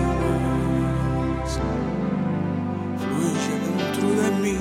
fluye 3.00 3.54
dentro 3.66 4.08
de 4.22 4.30
mí. 4.42 4.58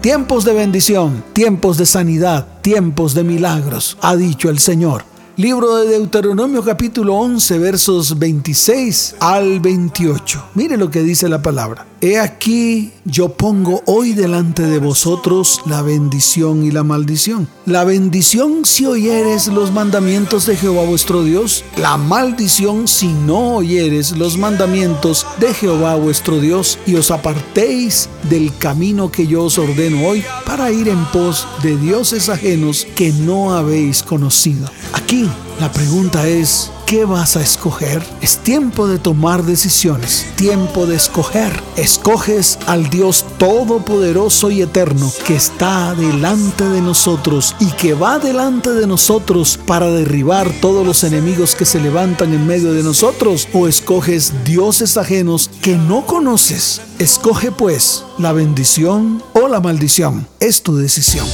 Tiempos 0.00 0.44
de 0.44 0.52
bendición, 0.54 1.22
tiempos 1.32 1.78
de 1.78 1.86
sanidad, 1.86 2.48
tiempos 2.60 3.14
de 3.14 3.22
milagros, 3.22 3.96
ha 4.00 4.16
dicho 4.16 4.50
el 4.50 4.58
Señor. 4.58 5.04
Libro 5.36 5.76
de 5.76 5.90
Deuteronomio 5.90 6.64
capítulo 6.64 7.14
11 7.14 7.58
versos 7.58 8.18
26 8.18 9.16
al 9.20 9.60
28. 9.60 10.44
Mire 10.54 10.76
lo 10.76 10.90
que 10.90 11.02
dice 11.02 11.28
la 11.28 11.40
palabra. 11.40 11.86
He 12.02 12.18
aquí 12.18 12.92
yo 13.06 13.30
pongo 13.30 13.82
hoy 13.86 14.12
delante 14.12 14.62
de 14.62 14.78
vosotros 14.78 15.62
la 15.64 15.80
bendición 15.80 16.62
y 16.62 16.70
la 16.70 16.82
maldición. 16.82 17.48
La 17.64 17.84
bendición 17.84 18.66
si 18.66 18.84
oyeres 18.84 19.46
los 19.48 19.72
mandamientos 19.72 20.44
de 20.44 20.56
Jehová 20.56 20.84
vuestro 20.84 21.24
Dios. 21.24 21.64
La 21.78 21.96
maldición 21.96 22.86
si 22.86 23.08
no 23.08 23.56
oyeres 23.56 24.12
los 24.12 24.36
mandamientos 24.36 25.26
de 25.40 25.54
Jehová 25.54 25.94
vuestro 25.96 26.38
Dios 26.38 26.78
y 26.86 26.96
os 26.96 27.10
apartéis 27.10 28.10
del 28.28 28.54
camino 28.58 29.10
que 29.10 29.26
yo 29.26 29.44
os 29.44 29.56
ordeno 29.56 30.06
hoy 30.06 30.22
para 30.44 30.70
ir 30.70 30.88
en 30.88 31.02
pos 31.06 31.48
de 31.62 31.78
dioses 31.78 32.28
ajenos 32.28 32.86
que 32.94 33.10
no 33.10 33.54
habéis 33.54 34.02
conocido. 34.02 34.68
Aquí 34.92 35.30
la 35.60 35.72
pregunta 35.72 36.28
es, 36.28 36.70
¿qué 36.86 37.04
vas 37.04 37.36
a 37.36 37.40
escoger? 37.40 38.02
Es 38.20 38.38
tiempo 38.38 38.86
de 38.86 38.98
tomar 38.98 39.42
decisiones, 39.44 40.26
tiempo 40.36 40.86
de 40.86 40.96
escoger. 40.96 41.52
Escoges 41.76 42.58
al 42.66 42.90
Dios 42.90 43.24
Todopoderoso 43.38 44.50
y 44.50 44.62
Eterno 44.62 45.10
que 45.26 45.34
está 45.34 45.94
delante 45.94 46.68
de 46.68 46.82
nosotros 46.82 47.56
y 47.58 47.70
que 47.72 47.94
va 47.94 48.18
delante 48.18 48.70
de 48.70 48.86
nosotros 48.86 49.58
para 49.66 49.90
derribar 49.90 50.50
todos 50.60 50.86
los 50.86 51.04
enemigos 51.04 51.54
que 51.54 51.64
se 51.64 51.80
levantan 51.80 52.34
en 52.34 52.46
medio 52.46 52.72
de 52.72 52.82
nosotros 52.82 53.48
o 53.54 53.66
escoges 53.66 54.44
dioses 54.44 54.96
ajenos 54.96 55.50
que 55.62 55.76
no 55.76 56.04
conoces. 56.04 56.82
Escoge 56.98 57.50
pues 57.50 58.04
la 58.18 58.32
bendición 58.32 59.22
o 59.32 59.48
la 59.48 59.60
maldición. 59.60 60.26
Es 60.38 60.62
tu 60.62 60.76
decisión. 60.76 61.26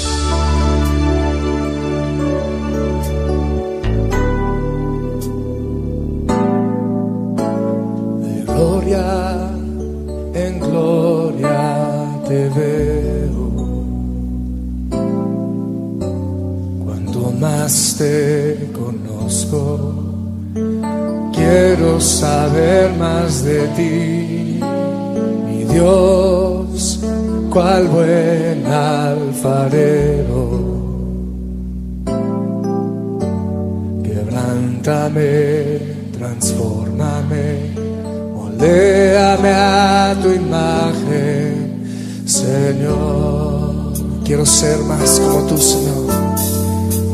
Moldéame 38.62 39.50
a 39.50 40.14
tu 40.22 40.30
imagen, 40.30 41.82
Señor. 42.24 43.92
Quiero 44.24 44.46
ser 44.46 44.78
más 44.78 45.18
como 45.18 45.44
tú, 45.46 45.58
Señor. 45.58 46.06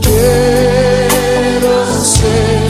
Quiero 0.02 2.04
ser 2.04 2.68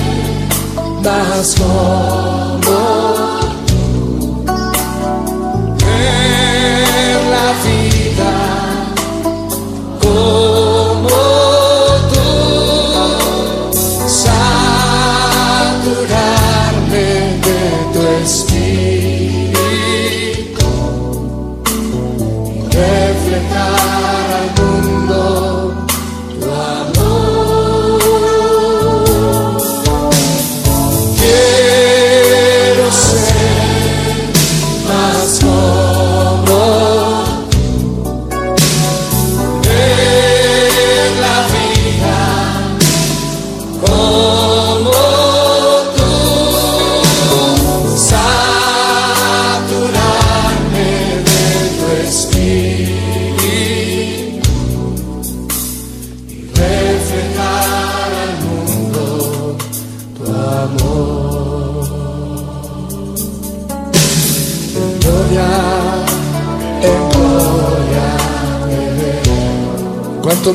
más 1.02 1.56
como 1.56 3.47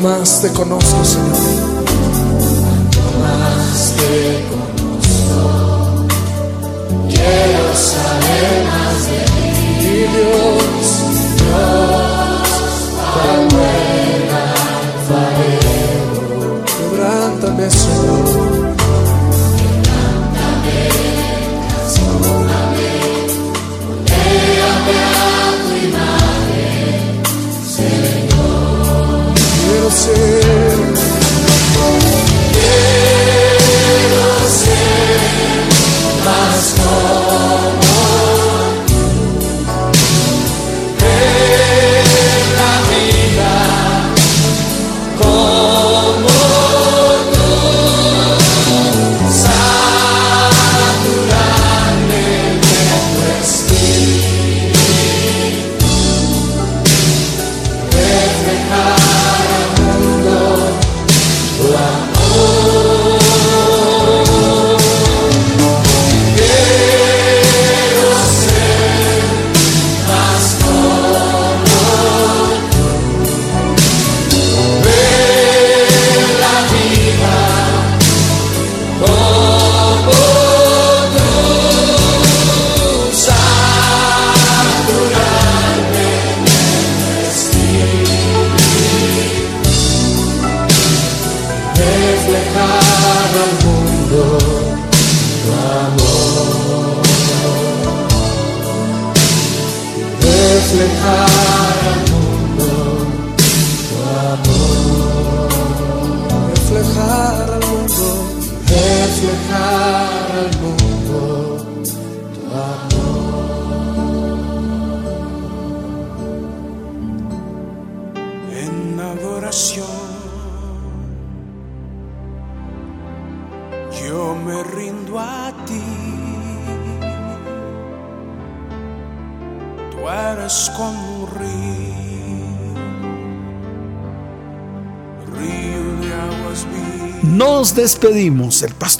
más 0.03 0.41
te 0.41 0.51
conozco 0.51 1.05
Señor 1.05 1.52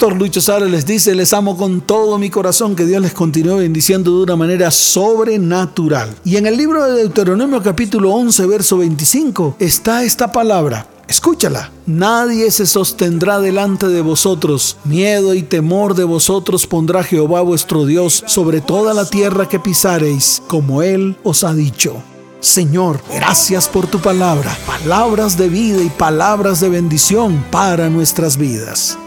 pastor 0.04 0.20
Lucho 0.20 0.40
Sara 0.42 0.66
les 0.66 0.84
dice, 0.84 1.14
les 1.14 1.32
amo 1.32 1.56
con 1.56 1.80
todo 1.80 2.18
mi 2.18 2.28
corazón, 2.28 2.76
que 2.76 2.84
Dios 2.84 3.00
les 3.00 3.14
continúe 3.14 3.56
bendiciendo 3.56 4.14
de 4.14 4.24
una 4.24 4.36
manera 4.36 4.70
sobrenatural. 4.70 6.14
Y 6.26 6.36
en 6.36 6.44
el 6.44 6.58
libro 6.58 6.84
de 6.84 6.92
Deuteronomio 6.98 7.62
capítulo 7.62 8.12
11, 8.12 8.46
verso 8.46 8.76
25, 8.76 9.56
está 9.58 10.04
esta 10.04 10.30
palabra. 10.30 10.86
Escúchala. 11.08 11.70
Nadie 11.86 12.50
se 12.50 12.66
sostendrá 12.66 13.40
delante 13.40 13.88
de 13.88 14.02
vosotros. 14.02 14.76
Miedo 14.84 15.32
y 15.32 15.42
temor 15.42 15.94
de 15.94 16.04
vosotros 16.04 16.66
pondrá 16.66 17.02
Jehová 17.02 17.40
vuestro 17.40 17.86
Dios 17.86 18.24
sobre 18.26 18.60
toda 18.60 18.92
la 18.92 19.06
tierra 19.06 19.48
que 19.48 19.58
pisareis, 19.58 20.42
como 20.48 20.82
Él 20.82 21.16
os 21.24 21.44
ha 21.44 21.54
dicho. 21.54 21.94
Señor, 22.40 23.00
gracias 23.10 23.70
por 23.70 23.86
tu 23.86 24.00
palabra, 24.00 24.54
palabras 24.66 25.38
de 25.38 25.48
vida 25.48 25.82
y 25.82 25.88
palabras 25.88 26.60
de 26.60 26.68
bendición 26.68 27.42
para 27.50 27.88
nuestras 27.88 28.36
vidas. 28.36 28.98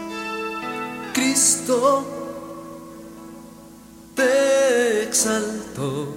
Cristo 1.12 2.04
te 4.14 5.02
exaltó. 5.02 6.14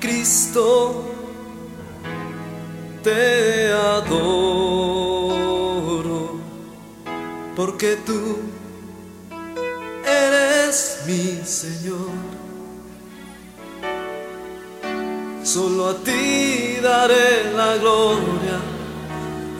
Cristo 0.00 1.04
te 3.02 3.72
adoro, 3.72 4.40
porque 7.56 7.96
tú 8.04 8.38
eres 10.04 11.02
mi 11.06 11.40
Señor. 11.44 12.10
Solo 15.44 15.90
a 15.90 15.94
ti 15.98 16.76
daré 16.80 17.52
la 17.54 17.76
gloria 17.76 18.60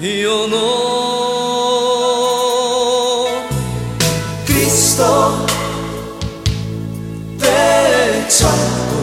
y 0.01 0.25
honor. 0.25 1.92
Cristo, 5.03 5.47
te 7.41 8.21
exalto. 8.21 8.99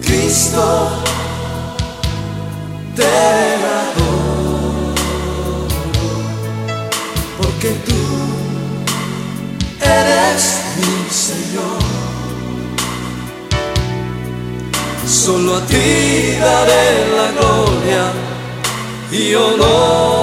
Cristo, 0.00 0.88
te 2.94 3.04
adoro, 3.74 4.94
porque 7.38 7.70
tú 7.84 8.02
eres 9.80 10.60
mi 10.76 11.10
Señor. 11.10 11.82
Solo 15.04 15.56
a 15.56 15.60
ti 15.66 16.36
daré 16.40 16.86
la 17.16 17.26
gloria 17.32 18.12
y 19.10 19.34
honor. 19.34 20.17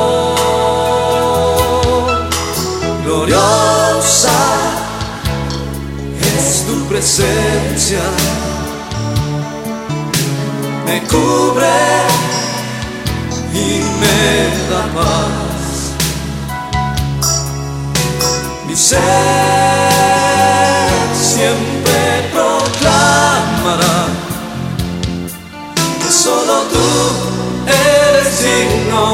Presencia, 6.96 8.00
me 10.86 11.04
cubre 11.10 11.78
y 13.54 13.82
me 14.00 14.20
da 14.70 14.84
paz. 14.96 15.64
Mi 18.66 18.76
ser 18.78 19.02
siempre 21.14 22.00
proclamará 22.32 23.98
que 26.02 26.10
solo 26.10 26.56
tú 26.72 26.90
eres 27.68 28.30
digno 28.42 29.05